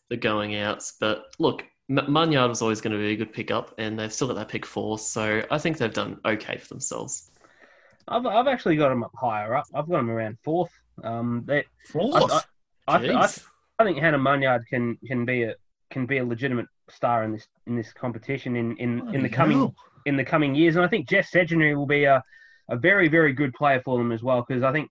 [0.09, 0.95] the going outs.
[0.99, 4.29] But look, M- Munyard was always going to be a good pickup, and they've still
[4.29, 7.31] got that pick four, so I think they've done okay for themselves.
[8.09, 9.67] I've, I've actually got them up higher up.
[9.75, 10.73] I've got them around fourth.
[11.05, 12.33] Um, they, fourth.
[12.87, 13.29] I, I, I, I,
[13.79, 15.55] I think Hannah Munyard can can be a
[15.91, 19.73] can be a legitimate star in this in this competition in in, in the coming
[20.07, 20.77] in the coming years.
[20.77, 22.23] And I think Jess Sedunary will be a,
[22.69, 24.91] a very very good player for them as well because I think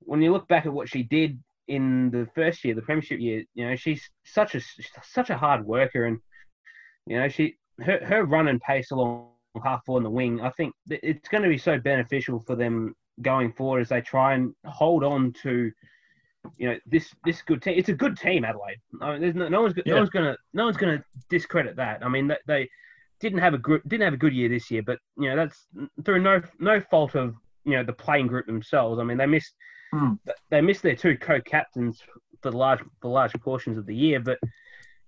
[0.00, 3.44] when you look back at what she did in the first year, the premiership year,
[3.54, 4.60] you know she's such a
[5.02, 6.18] such a hard worker and
[7.06, 9.28] you know she her her run and pace along
[9.62, 10.40] half four in the wing.
[10.40, 14.34] I think it's going to be so beneficial for them going forward as they try
[14.34, 15.70] and hold on to
[16.56, 17.74] you know this this good team.
[17.78, 18.80] It's a good team, Adelaide.
[19.00, 19.94] I mean, no, no, one's yeah.
[19.94, 22.04] no one's gonna no one's gonna discredit that.
[22.04, 22.68] I mean, they
[23.22, 25.66] didn't have a good didn't have a good year this year, but you know that's
[26.04, 28.98] through no no fault of you know the playing group themselves.
[28.98, 29.54] I mean, they missed
[29.94, 30.18] mm.
[30.50, 32.02] they missed their two co-captains
[32.42, 34.38] for the large for large portions of the year, but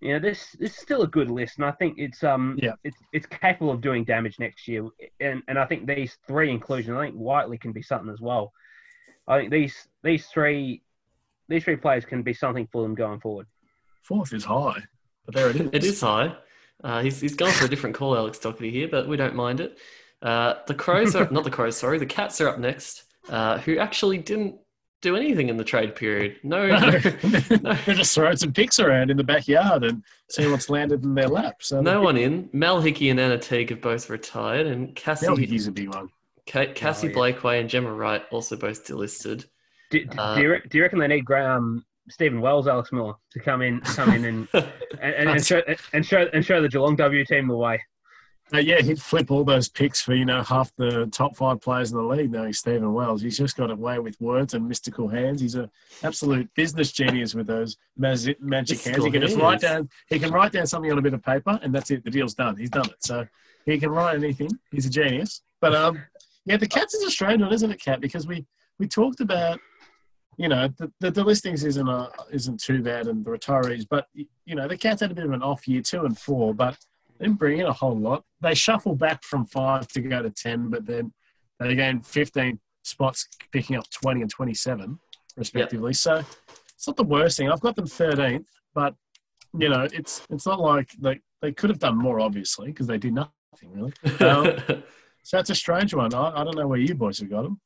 [0.00, 2.74] you know this this is still a good list, and I think it's um yeah
[2.84, 4.86] it's it's capable of doing damage next year,
[5.20, 8.52] and and I think these three inclusions, I think Whiteley can be something as well.
[9.26, 10.82] I think these these three
[11.48, 13.48] these three players can be something for them going forward.
[14.02, 14.82] Fourth is high,
[15.26, 15.68] but there it is.
[15.72, 16.36] It is high.
[16.82, 19.60] Uh, he's he's gone for a different call, Alex Doherty here, but we don't mind
[19.60, 19.78] it.
[20.20, 23.78] Uh, the Crows are not the Crows, sorry, the Cats are up next, uh, who
[23.78, 24.56] actually didn't
[25.02, 26.36] do anything in the trade period.
[26.42, 26.98] No, no, no.
[27.84, 31.28] They're just throwing some picks around in the backyard and see what's landed in their
[31.28, 31.56] lap.
[31.60, 32.48] So no one in.
[32.54, 35.26] Mel Hickey and Anna Teague have both retired, and Cassie.
[35.26, 36.08] Mel Hickey's a big one.
[36.46, 37.16] Cassie oh, yeah.
[37.16, 39.44] Blakeway and Gemma Wright also both delisted.
[39.90, 43.40] Do, uh, do, you, do you reckon they need Graham, Stephen Wells, Alex Miller to
[43.40, 44.64] come in, come in and and,
[45.00, 47.80] and, and, show, and show and show the Geelong W team the way?
[48.52, 51.90] Uh, yeah, he'd flip all those picks for you know half the top five players
[51.90, 52.30] in the league.
[52.30, 55.40] Knowing Stephen Wells, he's just got a way with words and mystical hands.
[55.40, 55.70] He's an
[56.02, 59.02] absolute business genius with those magic, magic hands.
[59.02, 59.88] He can just write down.
[60.08, 62.04] He can write down something on a bit of paper, and that's it.
[62.04, 62.56] The deal's done.
[62.56, 62.96] He's done it.
[62.98, 63.26] So
[63.64, 64.50] he can write anything.
[64.70, 65.40] He's a genius.
[65.60, 66.02] But um,
[66.44, 68.00] yeah, the Cats is a strange one, isn't it, Cat?
[68.00, 68.44] Because we
[68.78, 69.58] we talked about
[70.36, 74.06] you know, the, the, the listings isn't a, isn't too bad and the retirees, but
[74.14, 76.76] you know, the Cats had a bit of an off year two and four, but
[77.18, 78.24] they didn't bring in a whole lot.
[78.40, 81.12] They shuffle back from five to go to ten, but then
[81.60, 84.98] they gained fifteen spots, picking up twenty and twenty seven
[85.36, 85.90] respectively.
[85.90, 85.96] Yep.
[85.96, 86.24] So
[86.74, 87.50] it's not the worst thing.
[87.50, 88.94] I've got them thirteenth, but
[89.58, 92.98] you know, it's it's not like they they could have done more, obviously, because they
[92.98, 93.30] did nothing
[93.64, 93.92] really.
[94.20, 94.82] Um,
[95.22, 96.12] so that's a strange one.
[96.12, 97.58] I, I don't know where you boys have got them.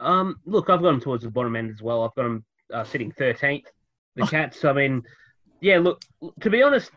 [0.00, 2.02] Um, look, I've got them towards the bottom end as well.
[2.02, 3.64] I've got them uh, sitting 13th.
[4.16, 4.26] The oh.
[4.26, 4.64] Cats.
[4.64, 5.02] I mean,
[5.60, 5.78] yeah.
[5.78, 6.02] Look,
[6.40, 6.90] to be honest,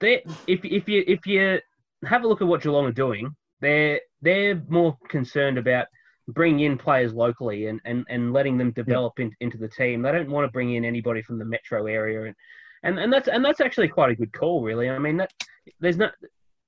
[0.00, 1.60] they if if you if you
[2.06, 5.86] have a look at what Geelong are doing, they're they're more concerned about
[6.28, 10.00] bringing in players locally and, and, and letting them develop in, into the team.
[10.00, 12.34] They don't want to bring in anybody from the metro area, and,
[12.82, 14.88] and and that's and that's actually quite a good call, really.
[14.88, 15.32] I mean, that
[15.80, 16.12] there's not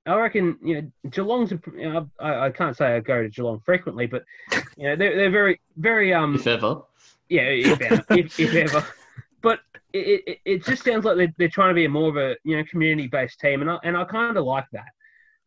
[0.07, 1.51] I reckon you know Geelong's.
[1.51, 4.23] A, you know, I, I can't say I go to Geelong frequently, but
[4.77, 6.35] you know they're they're very very um.
[6.35, 6.81] If ever.
[7.29, 8.85] Yeah, if ever, if, if ever.
[9.41, 9.59] But
[9.93, 12.35] it, it, it just sounds like they're, they're trying to be a more of a
[12.43, 14.89] you know community based team, and I and I kind of like that.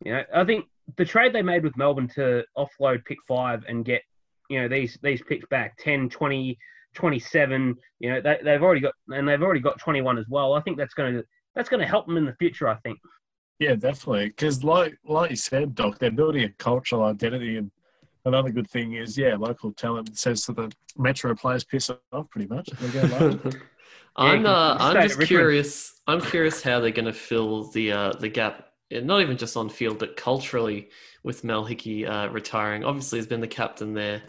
[0.03, 0.65] You know, I think
[0.97, 4.01] the trade they made with Melbourne to offload pick five and get
[4.49, 6.57] you know these these picks back 10, 20,
[6.93, 7.75] 27.
[7.99, 10.53] You know, they, they've already got and they've already got 21 as well.
[10.53, 11.23] I think that's going to
[11.55, 12.67] that's going to help them in the future.
[12.67, 12.99] I think.
[13.61, 14.29] Yeah, definitely.
[14.29, 17.69] Because like like you said, Doc, they're building a cultural identity, and
[18.25, 22.47] another good thing is, yeah, local talent says to the Metro players piss off pretty
[22.47, 22.67] much.
[22.79, 23.39] They go
[24.15, 25.27] I'm uh, I'm just Richmond.
[25.27, 26.01] curious.
[26.07, 29.69] I'm curious how they're going to fill the uh, the gap, not even just on
[29.69, 30.89] field, but culturally
[31.21, 32.83] with Mel Hickey uh, retiring.
[32.83, 34.23] Obviously, he's been the captain there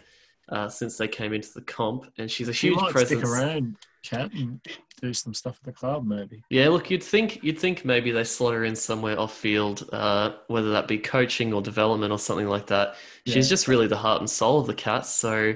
[0.49, 3.21] uh, since they came into the comp, and she's a she huge might presence.
[3.21, 4.59] stick around, Cat, and
[5.01, 6.43] do some stuff at the club, maybe.
[6.49, 10.33] Yeah, look, you'd think you'd think maybe they slot her in somewhere off field, uh,
[10.47, 12.95] whether that be coaching or development or something like that.
[13.25, 13.49] She's Yeah.
[13.55, 15.53] just really the heart and soul of the Cats, so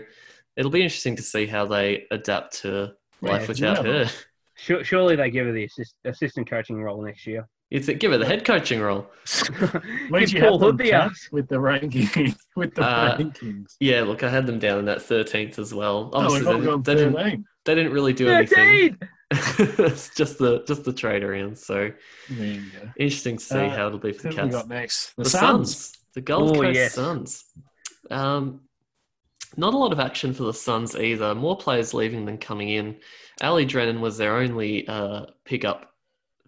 [0.56, 4.06] it'll be interesting to see how they adapt to life Yeah, without yeah.
[4.06, 4.12] her.
[4.84, 7.48] Surely they give her the assist, assistant coaching role next year.
[7.70, 9.08] You'd think, give her the head coaching role.
[10.10, 11.28] Where'd you Paul have them, Hood the Cat, ass.
[11.32, 12.34] with the ranking?
[12.56, 13.76] with the Uh, rankings.
[13.80, 16.10] Yeah, look, I had them down in that thirteenth as well.
[16.14, 18.98] Oh, Obviously, we've they, they didn't, they didn't really do anything.
[19.32, 21.58] it's just the just the trade around.
[21.58, 21.92] So
[22.30, 22.90] There you go.
[22.98, 24.62] interesting to see Uh, how it'll be for the Who have we Cats.
[24.64, 25.14] got next?
[25.18, 25.76] The, The Suns.
[25.76, 26.94] Suns, the Gold Oh, Coast yes.
[26.94, 27.44] Suns.
[28.10, 28.62] Um,
[29.58, 31.36] not a lot of action for the Suns either.
[31.36, 32.96] More players leaving than coming in.
[33.42, 35.94] Ali Drennan was their only uh, pickup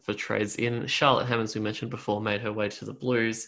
[0.09, 0.87] for trades in.
[0.87, 3.47] Charlotte Hammonds, we mentioned before, made her way to the Blues.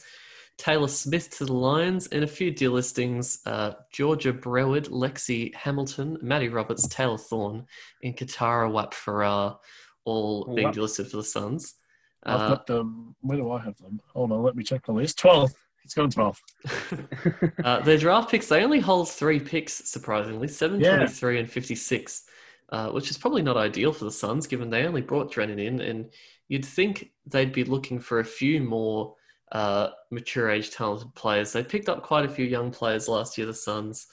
[0.58, 3.40] Taylor Smith to the Lions, and a few deal listings.
[3.48, 7.66] Uh, Georgia Breward, Lexi Hamilton, Maddie Roberts, Taylor Thorne,
[8.04, 9.58] and Kitara Whap Farrar,
[10.06, 11.76] all being delisted for the Suns.
[12.24, 13.16] I've Uh, got them.
[13.22, 14.00] Where do I have them?
[14.14, 15.18] Hold on, let me check the list.
[15.18, 15.52] 12.
[15.84, 16.40] It's gone 12.
[17.64, 21.02] Uh, their draft picks, they only hold three picks, surprisingly 7, Yeah.
[21.02, 22.24] and 56,
[22.70, 25.82] uh, which is probably not ideal for the Suns, given they only brought Drennan in.
[25.82, 26.12] And
[26.52, 29.16] you'd think they'd be looking for a few more
[29.54, 31.54] uh, mature age talented players.
[31.54, 34.08] They picked up quite a few young players last year, the Suns.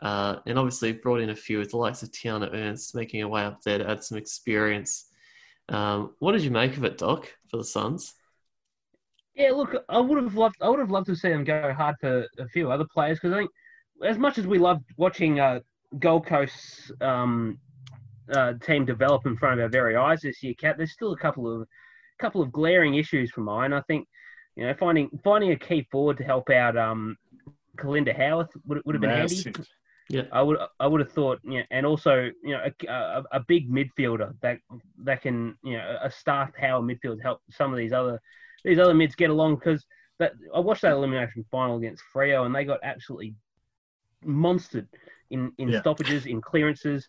[0.00, 3.26] Uh, and obviously brought in a few with the likes of Tiana Ernst, making her
[3.26, 5.10] way up there to add some experience.
[5.70, 8.14] Um, what did you make of it, Doc, for the Suns?
[9.34, 11.96] Yeah, look, I would have loved, I would have loved to see them go hard
[12.00, 13.50] for a few other players because I think,
[14.04, 15.60] as much as we loved watching uh,
[15.98, 17.58] Gold Coast's um,
[18.32, 21.18] uh, team develop in front of our very eyes this year, Cat, there's still a
[21.18, 21.66] couple of,
[22.18, 23.72] couple of glaring issues for mine.
[23.72, 24.06] I think,
[24.56, 27.16] you know, finding finding a key forward to help out um,
[27.76, 29.36] Kalinda Howarth would would have been handy.
[29.36, 29.66] Massive.
[30.30, 33.40] I would I would have thought, you know, and also you know a, a, a
[33.40, 34.58] big midfielder that
[35.04, 38.20] that can you know a star power midfield help some of these other
[38.64, 39.84] these other mids get along because
[40.18, 43.34] that I watched that elimination final against Freo and they got absolutely
[44.24, 44.86] monstered
[45.30, 45.80] in in Yeah.
[45.80, 47.08] stoppages in clearances.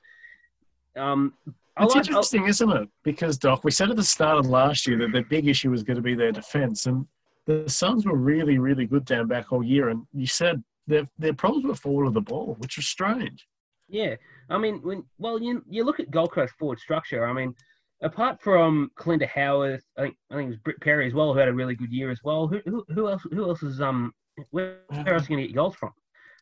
[0.97, 1.33] Um,
[1.79, 2.89] It's like, interesting, isn't it?
[3.03, 5.83] Because, Doc, we said at the start of last year that their big issue was
[5.83, 6.85] going to be their defence.
[6.85, 7.07] And
[7.45, 9.89] the Suns were really, really good down back all year.
[9.89, 13.47] And you said their, their problems were forward of the ball, which was strange.
[13.89, 14.15] Yeah,
[14.49, 17.27] I mean, when well, you you look at Gold Coast forward structure.
[17.27, 17.53] I mean,
[18.01, 21.39] apart from Kalinda Howarth, I think I think it was Britt Perry as well, who
[21.39, 22.47] had a really good year as well.
[22.47, 23.21] Who who, who else?
[23.31, 24.11] Who else is um?
[24.49, 25.91] Where, where else are you going to get goals from?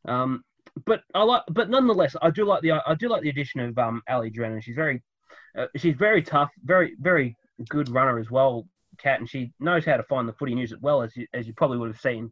[0.08, 0.44] Um,
[0.86, 3.78] but I like, but nonetheless, I do like the I do like the addition of
[3.78, 4.62] um Ali Drennan.
[4.62, 5.02] She's very,
[5.58, 7.36] uh, she's very tough, very very
[7.70, 10.72] good runner as well, Cat, and she knows how to find the footy and use
[10.72, 12.32] it well, as you as you probably would have seen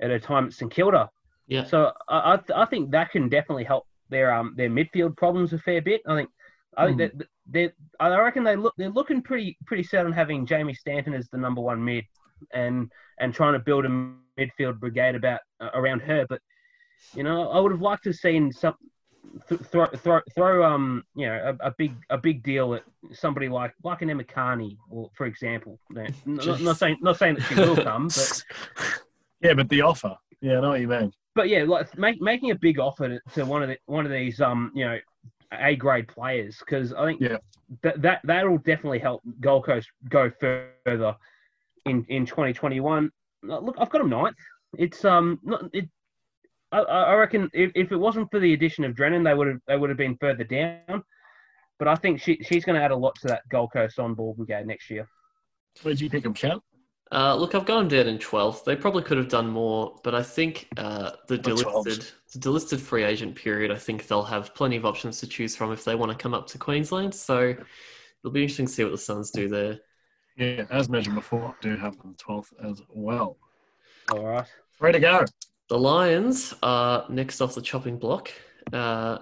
[0.00, 1.10] at her time at St Kilda.
[1.48, 1.64] Yeah.
[1.64, 5.52] So I I, th- I think that can definitely help their um their midfield problems
[5.52, 6.02] a fair bit.
[6.06, 6.30] I think
[6.76, 7.18] I think Hmm.
[7.18, 11.14] that they I reckon they look they're looking pretty pretty set on having Jamie Stanton
[11.14, 12.04] as the number one mid
[12.52, 13.88] and and trying to build a
[14.38, 16.26] midfield brigade about uh, around her.
[16.28, 16.40] But
[17.14, 18.74] you know I would have liked to have seen some.
[19.48, 23.48] Th- throw, throw, throw, um, you know, a, a big, a big deal at somebody
[23.48, 25.80] like, like an Emma Kearney, or for example.
[25.90, 28.44] No, not, not saying, not saying that she will come, but
[29.40, 30.14] yeah, but the offer.
[30.40, 31.10] Yeah, I know what you mean.
[31.34, 34.12] but yeah, like make, making a big offer to, to one of the one of
[34.12, 34.98] these um you know
[35.52, 37.38] A grade players because I think Yeah.
[37.82, 41.16] that that that'll definitely help Gold Coast go further
[41.86, 43.10] in in 2021.
[43.48, 44.36] Uh, Look, I've got them ninth.
[44.78, 45.88] It's um not it.
[46.80, 49.60] I, I reckon if, if it wasn't for the addition of Drennan, they would have
[49.66, 51.02] they would have been further down.
[51.78, 54.14] But I think she she's going to add a lot to that Gold Coast on
[54.14, 55.08] ball brigade next year.
[55.82, 56.58] Where'd you pick them, Cat?
[57.12, 58.64] Uh, look, I've got them down in 12th.
[58.64, 61.84] They probably could have done more, but I think uh, the The 12th.
[61.86, 65.54] delisted, the delisted free agent period, I think they'll have plenty of options to choose
[65.54, 67.14] from if they want to come up to Queensland.
[67.14, 69.78] So it'll be interesting to see what the Suns do there.
[70.36, 73.36] Yeah, as mentioned before, I do have them 12th as well.
[74.10, 74.46] All right.
[74.80, 75.24] Ready to go.
[75.70, 78.30] The Lions are next off the chopping block.
[78.70, 79.18] Uh,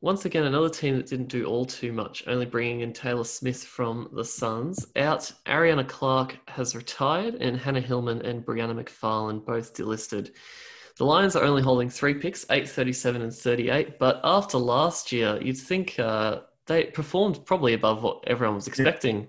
[0.00, 3.62] once again, another team that didn't do all too much, only bringing in Taylor Smith
[3.62, 4.86] from the Suns.
[4.96, 10.32] Out, Ariana Clark has retired, and Hannah Hillman and Brianna McFarlane both delisted.
[10.96, 13.98] The Lions are only holding three picks, 8, 37, and 38.
[13.98, 19.28] But after last year, you'd think uh, they performed probably above what everyone was expecting.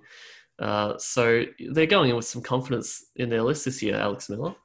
[0.59, 4.55] Uh, so they're going in with some confidence in their list this year, Alex Miller.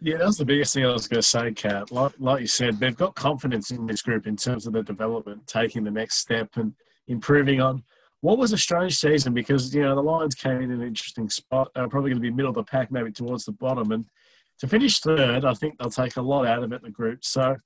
[0.00, 1.90] Yeah, that was the biggest thing I was going to say, Kat.
[1.90, 5.46] Like, like you said, they've got confidence in this group in terms of the development,
[5.46, 6.74] taking the next step and
[7.08, 7.82] improving on
[8.20, 11.70] what was a strange season because, you know, the Lions came in an interesting spot.
[11.74, 13.90] They're probably going to be middle of the pack, maybe towards the bottom.
[13.92, 14.04] And
[14.58, 17.24] to finish third, I think they'll take a lot out of it the group.
[17.24, 17.56] So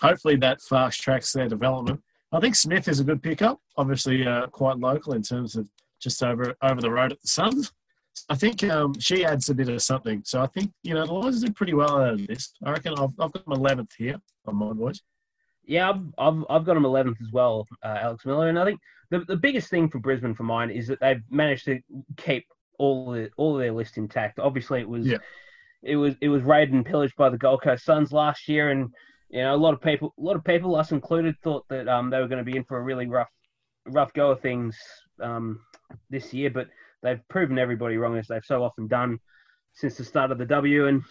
[0.00, 2.02] hopefully that fast tracks their development.
[2.32, 5.68] I think Smith is a good pickup, obviously uh, quite local in terms of
[6.00, 7.72] just over over the road at the Suns.
[8.28, 10.22] I think um, she adds a bit of something.
[10.24, 12.52] So I think, you know, the Lions did pretty well out of this.
[12.64, 15.02] I reckon I've, I've got them 11th here on my boys.
[15.66, 18.48] Yeah, I've, I've, I've got them 11th as well, uh, Alex Miller.
[18.48, 21.64] And I think the, the biggest thing for Brisbane for mine is that they've managed
[21.66, 21.80] to
[22.16, 22.46] keep
[22.78, 24.38] all the all of their list intact.
[24.38, 25.18] Obviously, it was Yeah.
[25.82, 28.92] it was it was raided and pillaged by the Gold Coast Suns last year, and
[29.30, 32.10] you know a lot of people, a lot of people, us included, thought that um,
[32.10, 33.30] they were going to be in for a really rough
[33.86, 34.76] rough go of things
[35.22, 35.60] um,
[36.10, 36.50] this year.
[36.50, 36.68] But
[37.04, 39.20] they've proven everybody wrong as they've so often done
[39.74, 40.88] since the start of the W.
[40.88, 41.02] And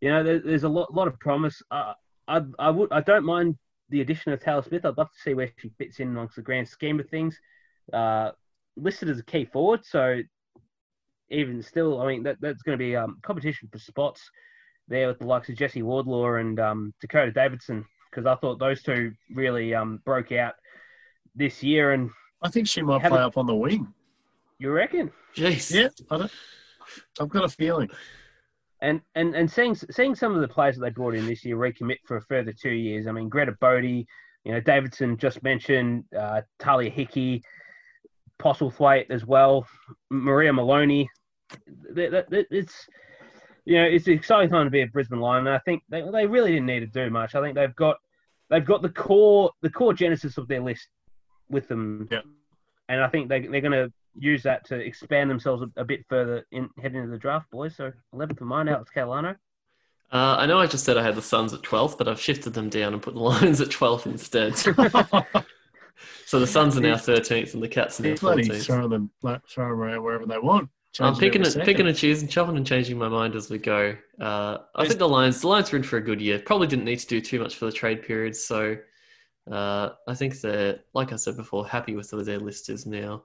[0.00, 1.62] you know there, there's a lot lot of promise.
[1.70, 1.92] Uh,
[2.26, 3.56] I I would I don't mind
[3.90, 4.84] the addition of Taylor Smith.
[4.84, 7.38] I'd love to see where she fits in amongst the grand scheme of things.
[7.92, 8.32] Uh,
[8.76, 10.20] listed as a key forward, so
[11.30, 14.28] even still, I mean that that's going to be um, competition for spots
[14.88, 18.82] there with the likes of Jesse Wardlaw and um, Dakota Davidson because I thought those
[18.82, 20.54] two really um, broke out
[21.34, 21.92] this year.
[21.92, 22.10] And
[22.42, 23.92] I think she might play up on the wing.
[24.58, 25.10] You reckon?
[25.36, 25.72] Jeez.
[25.74, 26.32] Yeah, I don't,
[27.20, 27.88] I've got a feeling.
[28.80, 31.56] And and and seeing seeing some of the players that they brought in this year
[31.56, 33.06] recommit for a further two years.
[33.06, 34.06] I mean, Greta Bodie,
[34.44, 37.42] you know, Davidson just mentioned, uh, Tahlia Hickie,
[38.40, 39.66] Postlethwaite as well,
[40.10, 41.08] Maria Maloney.
[41.96, 42.86] It's
[43.64, 46.02] you know it's an exciting time to be a Brisbane Lion, and I think they,
[46.12, 47.34] they really didn't need to do much.
[47.34, 47.96] I think they've got
[48.50, 50.88] they've got the core the core genesis of their list
[51.50, 52.20] with them, Yeah.
[52.88, 56.04] and I think they they're going to use that to expand themselves a, a bit
[56.08, 57.76] further in heading into the draft, boys.
[57.76, 59.36] So 11th for mine, Alex Catalano.
[60.10, 62.54] Uh, I know I just said I had the Suns at 12th, but I've shifted
[62.54, 64.56] them down and put the Lions at 12th instead.
[66.26, 68.64] so the Suns are now 13th and the Cats are now They're 14th.
[68.64, 70.70] throwing them, like, throwing them around wherever they want.
[71.00, 73.94] I'm picking every and, picking and choosing, chopping and changing my mind as we go.
[74.18, 76.38] Uh, I think the Lions, the Lions are in for a good year.
[76.40, 78.76] Probably didn't need to do too much for the trade period, so
[79.50, 83.24] uh, I think they're, like I said before, happy with where their list is now.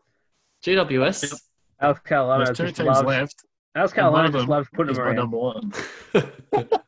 [0.64, 1.40] GWS,
[1.82, 3.36] Alex Catalano There's two just teams loves, left.
[3.76, 5.16] Alex and one Catalano of just loves putting them my around.
[5.18, 5.74] number one.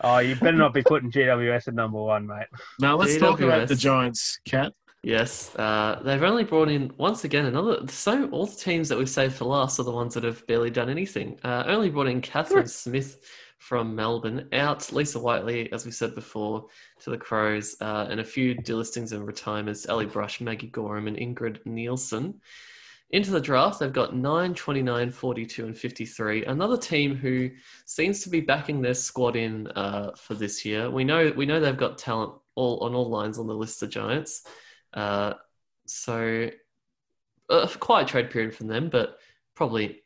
[0.00, 2.46] Oh, you better not be putting GWS at number one, mate.
[2.80, 3.78] Now let's talk about the GWS.
[3.78, 4.72] Giants, Cat.
[5.04, 7.86] yes, uh, they've only brought in once again another.
[7.88, 10.70] So all the teams that we've saved for last are the ones that have barely
[10.70, 11.38] done anything.
[11.44, 13.20] Uh, only brought in Catherine Smith
[13.58, 16.66] from Melbourne, out Lisa Whiteley, as we said before,
[17.00, 21.16] to the Crows, uh, and a few delistings and retirements: Ellie Brush, Maggie Gorham, and
[21.16, 22.40] Ingrid Nielsen.
[23.10, 26.44] Into the draft, they've got 9, 29, 42, and 53.
[26.44, 27.50] Another team who
[27.86, 30.90] seems to be backing their squad in uh, for this year.
[30.90, 33.88] We know we know they've got talent all on all lines on the list of
[33.88, 34.42] Giants.
[34.92, 35.34] Uh,
[35.86, 36.50] so
[37.48, 39.18] a quiet trade period from them, but
[39.54, 40.02] probably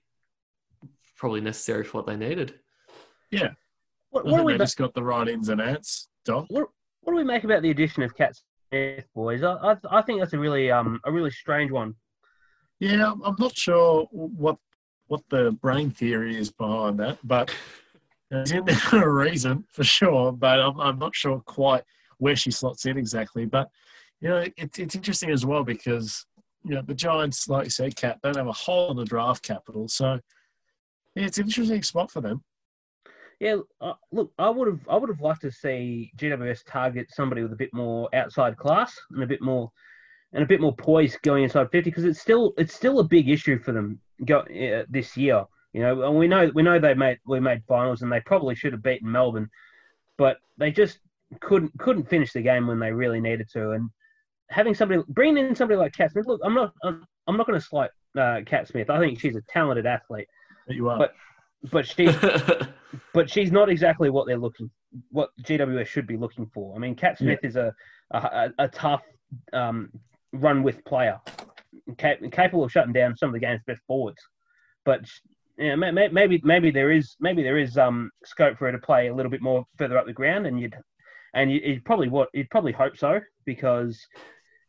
[1.17, 2.55] probably necessary for what they needed.
[4.11, 6.47] What, what, do we they ma- just got the right ins and outs, Doc.
[6.49, 6.69] what,
[7.01, 8.37] what do we make about the addition of Cat
[8.71, 9.43] Smith, boys?
[9.43, 11.95] I, I, I think that's a really um a really strange one.
[12.83, 14.57] Yeah, I'm- not sure what
[15.07, 17.55] what the brain theory is behind that, but
[18.33, 20.33] it's in there a reason for sure.
[20.33, 21.85] But I'm, I'm not sure quite
[22.19, 23.47] where she slots in exactly.
[23.47, 23.71] But
[24.21, 26.27] you know, it's it's interesting as well because
[26.65, 29.45] you know the Giants, like you said, Cat don't have a hole in the draft
[29.45, 30.19] capital, so
[31.15, 32.43] yeah, it's an interesting spot for them.
[33.39, 37.43] Yeah, uh, look, I would have I would have liked to see GWS target somebody
[37.43, 39.71] with a bit more outside class and a bit more
[40.33, 43.29] and a bit more poise going inside 50 because it's still it's still a big
[43.29, 45.45] issue for them go, uh, this year.
[45.73, 48.55] You know, and we know we know they made we made finals and they probably
[48.55, 49.49] should have beaten Melbourne,
[50.19, 50.99] but they just
[51.41, 53.71] couldn't couldn't finish the game when they really needed to.
[53.71, 53.89] And
[54.51, 57.59] having somebody bringing in somebody like Cat Smith, look, I'm not I'm, I'm not going
[57.59, 58.91] to slight uh, Cat Smith.
[58.91, 60.29] I think she's a talented athlete,
[60.69, 60.99] you are.
[60.99, 61.15] But-
[61.71, 62.07] but she
[63.15, 64.69] but she's not exactly what they're looking,
[65.11, 66.75] what GWS should be looking for.
[66.75, 67.73] I mean, Cat Smith is a
[68.11, 69.03] a, a tough
[69.53, 69.91] um,
[70.33, 71.21] run with player,
[71.99, 74.21] capable of shutting down some of the game's best forwards.
[74.85, 75.05] But
[75.59, 78.79] yeah, may- may- maybe maybe there is maybe there is um, scope for her to
[78.79, 80.77] play a little bit more further up the ground, and you'd
[81.35, 84.01] and you, you'd probably what you'd probably hope so because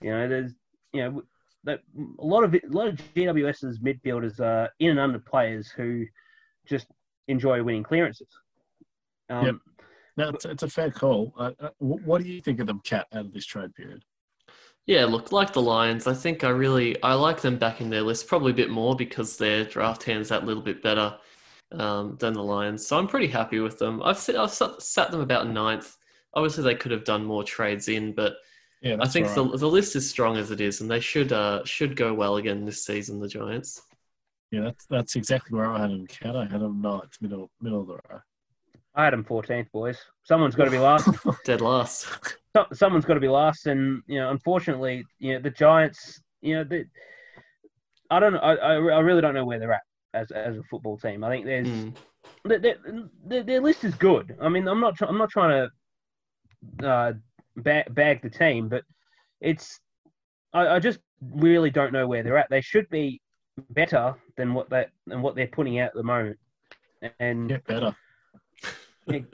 [0.01, 0.51] you know there's
[0.91, 1.24] you know
[1.64, 1.80] that
[2.20, 6.05] a lot of it, a lot of GWS's midfielders are in and under players who
[6.68, 6.88] just
[7.28, 8.28] enjoy winning clearances.
[9.30, 10.36] Um, Yep.
[10.36, 11.34] It's, it's a fair call.
[11.36, 14.03] Uh, uh, what do you think of them, Cat, out of this trade period?
[14.86, 18.01] Yeah, look, like the Lions, I think I really I like them back in their
[18.01, 21.17] list probably a bit more because their draft hands that little bit better
[21.71, 22.86] um, than the Lions.
[22.86, 24.01] So I'm pretty happy with them.
[24.03, 25.97] I've sat, I've sat, sat them about ninth.
[26.34, 28.36] Obviously, they could have done more trades in, but
[28.81, 29.36] Yeah, I think right.
[29.36, 32.38] the the list is strong as it is, and they should uh, should go well
[32.38, 33.19] again this season.
[33.19, 33.81] The Giants.
[34.51, 36.36] yeah, that's that's exactly where I had them, Cat.
[36.36, 38.19] I had them ninth, middle middle of the row.
[38.95, 39.97] I had them 14th, boys.
[40.23, 41.09] Someone's got to be last.
[41.45, 42.07] Dead last.
[42.55, 46.21] So- Someone's got to be last, and you know, unfortunately, you know, the Giants.
[46.41, 46.85] You know, the,
[48.11, 48.35] I don't.
[48.35, 49.81] I, I I really don't know where they're at
[50.13, 51.23] as as a football team.
[51.23, 51.95] I think there's Mm.
[52.45, 52.59] their,
[53.25, 54.35] their, their, list is good.
[54.41, 55.67] I mean, I'm not I'm not trying
[56.81, 57.13] to uh,
[57.57, 58.83] bag, bag the team, but
[59.41, 59.79] it's
[60.53, 60.99] I, I just
[61.33, 62.49] really don't know where they're at.
[62.49, 63.19] They should be
[63.71, 66.37] better than what that than what they're putting out at the moment.
[67.19, 67.95] And Get better.
[69.10, 69.26] I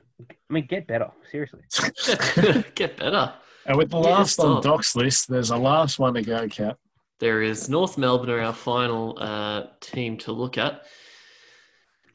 [0.50, 1.62] mean, get better, seriously.
[2.76, 3.34] Get better.
[3.66, 4.62] And with the Yeah, last on.
[4.62, 6.78] Doc's list, there's a last one to go, Cap.
[7.20, 10.84] There is North Melbourne are our final uh, team to look at.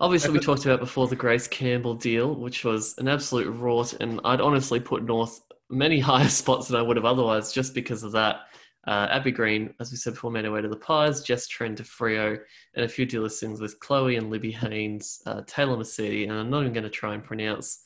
[0.01, 4.21] Obviously, we talked about before the Grace Campbell deal, which was an absolute rort, and
[4.25, 5.41] I'd honestly put North
[5.71, 8.47] many higher spots than I would have otherwise, just because of that.
[8.87, 11.23] Uh, Abbey Green, as we said before, made her way to the Pies.
[11.23, 12.39] Jess Trend to Freo,
[12.75, 16.51] and a few deal listings with Chloe and Libby Haynes, uh, Taylor Mercedes, and I'm
[16.51, 17.81] not even going to try and pronounce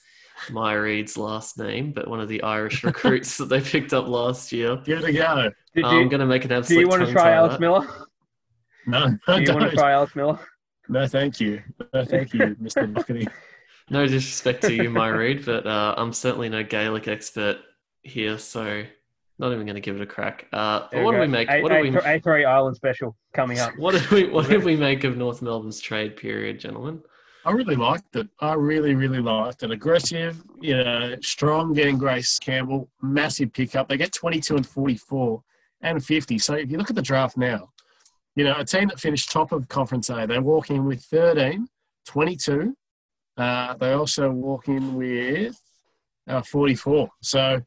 [0.50, 4.52] Maya Reed's last name, but one of the Irish recruits that they picked up last
[4.52, 4.76] year.
[4.84, 5.50] Give it a go.
[5.74, 6.76] Do, do, I'm going to make an absolute.
[6.76, 7.60] do you want to try tie Alex that.
[7.60, 7.86] Miller?
[8.86, 10.38] No, Do I you want to try Alex Miller?
[10.88, 11.62] No, thank you.
[11.92, 12.90] No, thank you, Mr.
[12.92, 13.28] Buckety.
[13.90, 17.58] No disrespect to you, my read, but uh, I'm certainly no Gaelic expert
[18.02, 18.84] here, so
[19.38, 20.46] not even going to give it a crack.
[20.52, 21.48] Uh, what do we make?
[21.50, 21.90] A, What do A- we?
[21.90, 23.72] A3 Island special coming up.
[23.78, 24.28] What did we?
[24.28, 27.02] What did we make of North Melbourne's trade period, gentlemen?
[27.44, 28.28] I really liked it.
[28.40, 29.70] I really, really liked it.
[29.70, 33.88] Aggressive, you know, strong getting Grace Campbell, massive pickup.
[33.88, 35.42] They get 22 and 44
[35.80, 36.38] and 50.
[36.38, 37.70] So if you look at the draft now,
[38.34, 41.66] you know, a team that finished top of Conference A, they walk in with 13,
[42.06, 42.76] 22.
[43.36, 45.56] Uh, they also walk in with
[46.28, 47.08] uh, 44.
[47.22, 47.64] So, They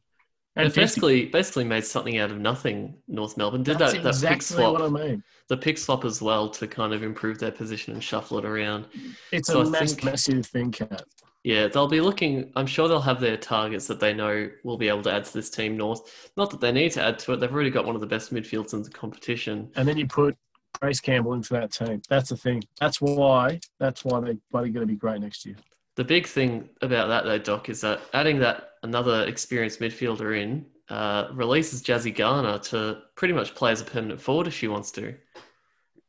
[0.56, 0.80] and 50.
[0.80, 2.94] basically basically made something out of nothing.
[3.08, 4.02] North Melbourne did That's that.
[4.02, 5.22] That pick exactly what I mean.
[5.48, 8.86] the pick swap as well to kind of improve their position and shuffle it around.
[9.32, 11.04] It's So a mass, think- massive thing, Cat.
[11.44, 12.52] Yeah, they'll be looking.
[12.54, 15.32] I'm sure they'll have their targets that they know will be able to add to
[15.32, 15.76] this team.
[15.76, 17.40] North, not that they need to add to it.
[17.40, 19.68] They've already got one of the best midfields in the competition.
[19.74, 20.36] and then you put
[20.80, 22.00] Grace Campbell into that team.
[22.08, 22.62] That's the thing.
[22.78, 23.58] That's why.
[23.80, 25.56] That's why they're going to be great next year.
[25.96, 30.66] The big thing about that, though, Doc, is that adding that another experienced midfielder in
[30.88, 34.90] uh, releases Jazzy Garner to pretty much play as a permanent forward if she wants
[34.92, 35.14] to.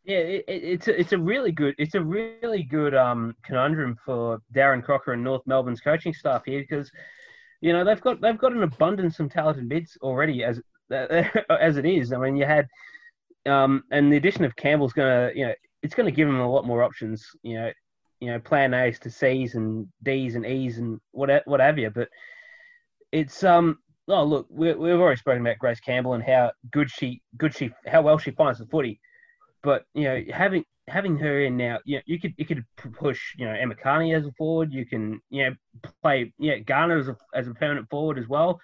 [0.03, 3.97] Yeah, it, it, it's a, it's a really good it's a really good um conundrum
[4.03, 6.91] for Darren Crocker and North Melbourne's coaching staff here because
[7.61, 10.59] you know they've got they've got an abundance of talented bids already as
[10.91, 12.11] as it is.
[12.11, 12.67] I mean, you had
[13.45, 16.67] um and the addition of Campbell's gonna you know it's gonna give them a lot
[16.67, 17.26] more options.
[17.41, 17.71] You know,
[18.19, 21.89] you know plan A's to C's and D's and E's and what what have you.
[21.89, 22.09] But
[23.14, 23.78] it's um
[24.09, 27.70] oh look we, we've already spoken about Grace Campbell and how good she good she
[27.86, 28.99] how well she finds the footy.
[29.61, 33.22] But you know having having her in now you know, you could you could push
[33.38, 34.74] you know Emma Kearney as a forward.
[34.74, 35.55] You can you know
[36.01, 38.59] play yeah Garner as a, as a permanent forward as well.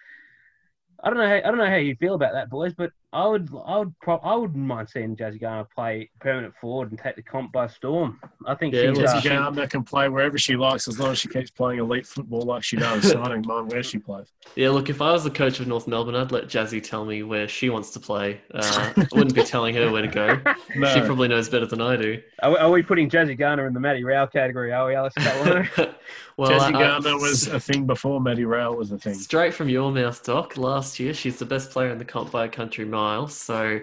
[1.01, 3.25] I don't know how, I don't know how you feel about that boys but I
[3.25, 7.15] would I would pro- I wouldn't mind seeing Jazzy Garner play permanent forward and take
[7.15, 10.37] the comp by storm I think Yeah, she's let's uh, Jazzy Garner can play wherever
[10.37, 13.09] she likes as long as she keeps playing elite football like she does.
[13.09, 14.27] so I don't mind where she plays.
[14.55, 17.23] Yeah, look, if I was the coach of North Melbourne, I'd let Jazzy tell me
[17.23, 18.41] where she wants to play.
[18.53, 20.39] Uh, I wouldn't be telling her where to go.
[20.75, 22.21] No, She probably knows better than I do.
[22.43, 25.15] are, we, are we putting Jazzy Garner in the Matty Rao category are we Alex
[25.15, 25.95] Catalano?
[26.37, 29.15] well, Jazzy I- Garner was a thing before Maddie Rail was a thing.
[29.15, 30.57] Straight from your mouth, Doc.
[30.57, 32.98] Last year, she's the best player in the comp by a country mile.
[33.27, 33.79] So,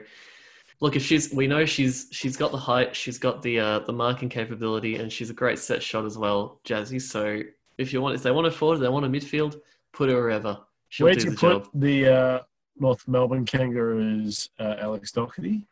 [0.81, 3.93] look, if she's, we know she's she's got the height, she's got the uh, the
[3.93, 7.01] marking capability, and she's a great set shot as well, Jazzy.
[7.01, 7.43] So,
[7.79, 9.57] if you want, if they want a forward, they want a midfield,
[9.93, 10.59] put her wherever.
[10.89, 11.69] She'll Where'd do you the put job.
[11.75, 12.41] the uh,
[12.79, 15.67] North Melbourne Kangaroos, uh, Alex Doherty?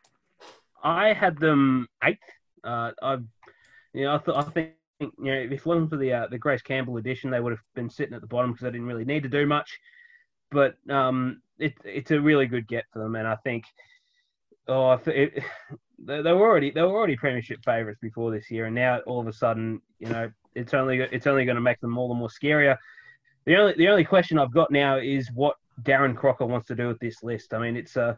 [0.83, 2.19] I had them eighth.
[2.63, 3.17] Uh, I,
[3.93, 6.37] you know, I, th- I think you know if it wasn't for the uh, the
[6.37, 9.05] Grace Campbell edition, they would have been sitting at the bottom because they didn't really
[9.05, 9.79] need to do much.
[10.55, 13.65] But um, it, it's a really good get for them, and I think
[14.69, 15.43] oh, it,
[15.99, 19.19] they, they were already they were already premiership favourites before this year, and now all
[19.19, 22.15] of a sudden, you know, it's only it's only going to make them all the
[22.15, 22.77] more scarier.
[23.45, 26.87] The only the only question I've got now is what Darren Crocker wants to do
[26.87, 27.53] with this list.
[27.53, 28.17] I mean, it's a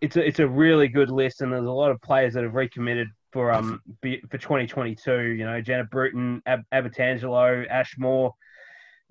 [0.00, 2.54] it's a it's a really good list, and there's a lot of players that have
[2.54, 5.20] recommitted for um for 2022.
[5.20, 8.32] You know, Jenna Bruton, Ab- Abatangelo, Ashmore.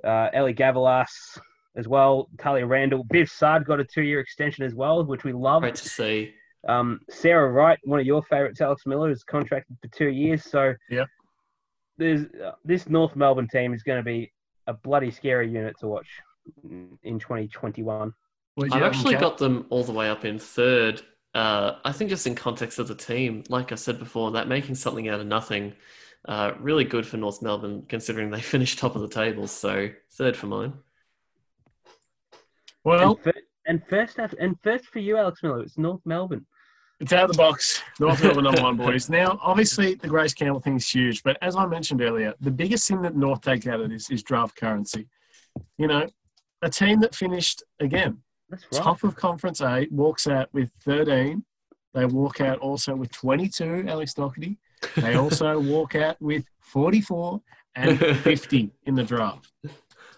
[0.04, 1.40] uh, Ellie Gavalas
[1.76, 3.04] as well, Tahlia Randall.
[3.06, 5.62] Biff Sard got a two-year extension as well, which we love.
[5.62, 6.34] Great to see.
[6.68, 10.44] Um, Sarah Wright, one of your favourites, Alex Miller, is contracted for two years.
[10.44, 11.06] So yeah,
[11.98, 14.32] there's uh, this North Melbourne team is going to be
[14.68, 16.08] a bloody scary unit to watch
[16.64, 18.14] in 2021.
[18.72, 21.02] I've actually got them all the way up in third.
[21.34, 24.76] Uh, I think just in context of the team, like I said before, that making
[24.76, 25.74] something out of nothing,
[26.28, 29.48] uh, really good for North Melbourne considering they finished top of the table.
[29.48, 30.74] So third for mine.
[32.84, 36.46] Well, and, fir- and first, and first for you, Alex Miller, it's North Melbourne.
[37.00, 37.82] It's out of the box.
[38.00, 39.10] North Melbourne number one, boys.
[39.10, 42.88] Now, obviously, the Grace Campbell thing is huge, but as I mentioned earlier, the biggest
[42.88, 45.08] thing that North takes out of this is draft currency.
[45.78, 46.08] You know,
[46.62, 48.18] a team that finished, again,
[48.52, 48.62] right.
[48.72, 51.44] top of Conference A walks out with 13.
[51.94, 54.58] They walk out also with 22, Alex Doherty.
[54.98, 57.42] They also walk out with 44
[57.76, 59.52] and 50 in the draft.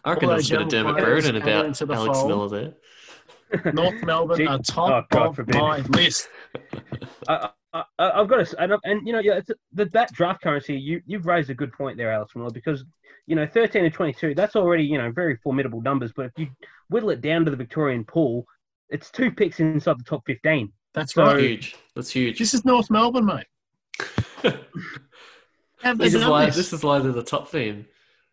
[0.04, 1.86] I reckon All that's a bit of those young Dermott players Brereton coming about into
[1.86, 2.28] the Alex fold.
[2.30, 3.74] Miller there.
[3.74, 5.56] North Melbourne Gee- are oh, top God of forbid.
[5.56, 6.30] my list.
[7.28, 10.42] I, I, I- I've got to, and, and you know, yeah, it's, the, that draft
[10.42, 12.84] currency, you, you've raised a good point there, Alex Miller, because,
[13.28, 16.12] you know, 13 and 22, that's already, you know, very formidable numbers.
[16.16, 16.48] But if you
[16.90, 18.46] whittle it down to the Victorian pool,
[18.90, 20.72] it's two picks inside the top 15.
[20.94, 21.40] That's So- right.
[21.40, 21.76] Huge.
[21.96, 22.40] That's huge.
[22.40, 23.46] This is North Melbourne, mate.
[25.96, 26.56] This is why this?
[26.58, 27.88] this is why they're the top team.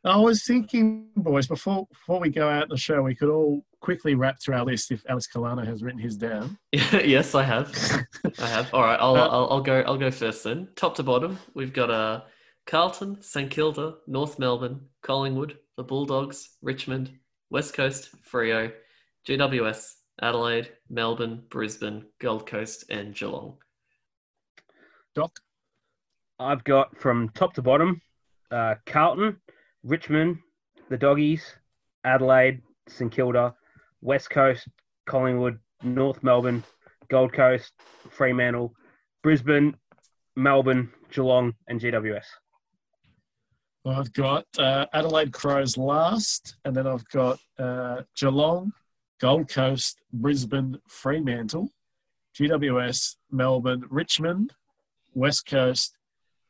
[0.05, 4.14] I was thinking, boys, before before we go out the show, we could all quickly
[4.14, 6.57] wrap through our list if Alex Catalano has written his down.
[6.72, 8.07] yes, I have.
[8.38, 8.72] I have.
[8.72, 10.68] All right, I'll, Uh, I'll I'll go I'll go first then.
[10.76, 12.22] Top to bottom, we've got uh,
[12.66, 17.11] Carlton, St Kilda, North Melbourne, Collingwood, the Bulldogs, Richmond,
[17.51, 18.72] West Coast, Freo,
[19.26, 23.57] GWS, Adelaide, Melbourne, Brisbane, Gold Coast, and Geelong.
[25.16, 25.40] Doc,
[26.38, 28.01] I've got from top to bottom
[28.51, 29.40] uh, Carlton,
[29.89, 30.39] Richmond,
[30.91, 31.55] the Doggies,
[32.05, 33.55] Adelaide, St Kilda,
[34.03, 34.68] West Coast,
[35.07, 36.62] Collingwood, North Melbourne,
[37.09, 37.72] Gold Coast,
[38.11, 38.74] Fremantle,
[39.22, 39.74] Brisbane,
[40.36, 42.26] Melbourne, Geelong, and GWS.
[43.86, 48.72] I've got uh, Adelaide Crows last, and then I've got uh, Geelong,
[49.22, 51.70] Gold Coast, Brisbane, Fremantle,
[52.39, 54.53] GWS, Melbourne, Richmond,
[55.14, 55.97] West Coast,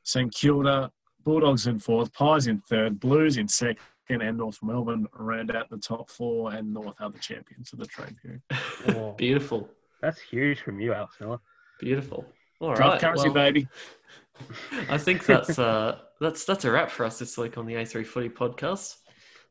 [0.02, 0.90] St Kilda,
[1.28, 3.76] Bulldogs in fourth, Pies in third, Blues in second,
[4.08, 7.84] and North Melbourne round out the top four, and North are the champions of the
[7.84, 8.40] trade period.
[8.88, 9.12] Oh.
[9.12, 9.68] Beautiful,
[10.00, 11.38] That's huge from you, Alex Miller.
[11.80, 12.24] beautiful.
[12.60, 13.68] All Draft right, currency, well, baby.
[14.88, 18.06] I think that's uh, that's that's a wrap for us this week on the A3
[18.06, 18.96] Footy podcast.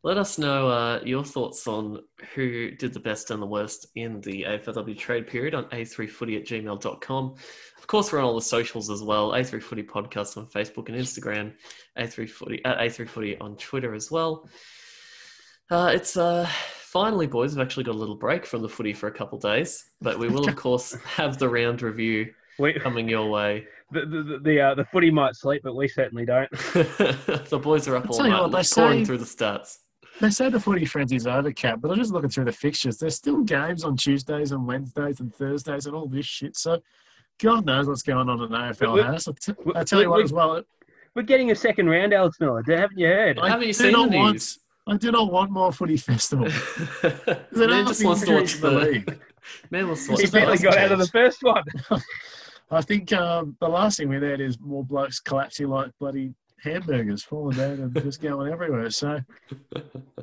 [0.03, 1.99] Let us know uh, your thoughts on
[2.35, 6.45] who did the best and the worst in the AFLW trade period on a3footy at
[6.45, 7.35] gmail.com.
[7.79, 9.31] Of course, we're on all the socials as well.
[9.31, 11.53] A3 Footy Podcast on Facebook and Instagram.
[11.97, 14.47] A3 Footy at A3 Footy on Twitter as well.
[15.71, 17.55] Uh, it's uh, finally, boys.
[17.55, 20.29] We've actually got a little break from the footy for a couple days, but we
[20.29, 23.65] will, of course, have the round review We, coming your way.
[23.91, 26.49] the the the, uh, the footy might sleep, but we certainly don't.
[26.51, 29.79] the boys are up I'll all night what, they scoring say- through the stats.
[30.19, 32.97] They say the footy frenzy's over, Cap, but I'm just looking through the fixtures.
[32.97, 36.57] There's still games on Tuesdays and Wednesdays and Thursdays and all this shit.
[36.57, 36.81] So
[37.39, 39.27] God knows what's going on in AFL We- House.
[39.27, 39.53] I t-
[39.85, 40.63] tell you what as well,
[41.15, 42.63] We're getting a second round, Alex Miller.
[42.67, 43.37] Haven't you heard?
[43.39, 44.57] I Haven't you seen not the want.
[44.87, 46.45] I do not want more footy festival.
[47.03, 49.19] Man There just are wants to watch in the the league.
[49.71, 51.43] man wants to He watch It's the barely about got West out of the first
[51.43, 51.63] one.
[52.71, 57.23] I think um, the last thing we had is more blokes collapsing like bloody hamburgers,
[57.23, 58.89] falling down and just going everywhere.
[58.89, 59.19] So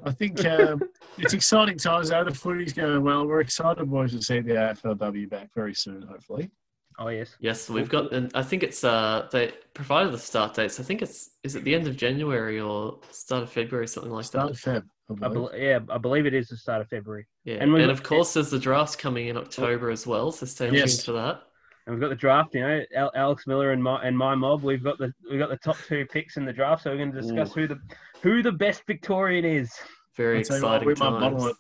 [0.05, 0.83] I think um,
[1.19, 2.11] it's exciting times.
[2.11, 3.27] Though the footy's going well.
[3.27, 6.51] We're excited, boys, to see the AFLW back very soon, hopefully.
[6.99, 7.37] Oh yes.
[7.41, 10.79] Yes, we've got, and I think it's uh they provided the start dates.
[10.79, 14.25] I think it's is it the end of January or start of February, something like
[14.25, 14.85] Start of that.
[14.85, 15.51] Feb, I I believe.
[15.51, 17.27] bel yeah, I believe it is the start of February.
[17.45, 20.31] Yeah, And and, of course there's the drafts coming in October as well.
[20.31, 20.97] So stay Yes.
[20.99, 21.43] tuned for that.
[21.87, 22.55] And we've got the draft.
[22.55, 24.63] You know, Al- Alex Miller and my and my mob.
[24.63, 26.83] We've got the we've got the top two picks in the draft.
[26.85, 27.79] So we're going to discuss who the
[28.23, 29.71] who the best Victorian is.
[30.17, 31.51] Very I'll tell what, exciting with my bottle, times.
[31.51, 31.57] it,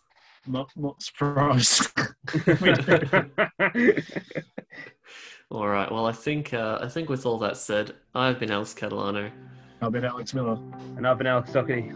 [0.50, 1.88] not, not surprised.
[5.50, 5.90] All right.
[5.90, 9.30] Well, I think uh, I think with all that said, I've been Alex Catalano.
[9.82, 10.58] I've been Alex Miller.
[10.96, 11.92] and I've been Alex Doherty.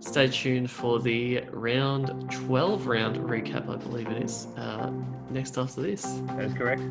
[0.00, 4.90] Stay tuned for the round 12 round recap, I believe it is, uh,
[5.30, 6.02] next after this.
[6.02, 6.82] That is correct.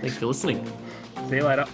[0.00, 0.64] Thanks for listening.
[1.28, 1.66] See you later.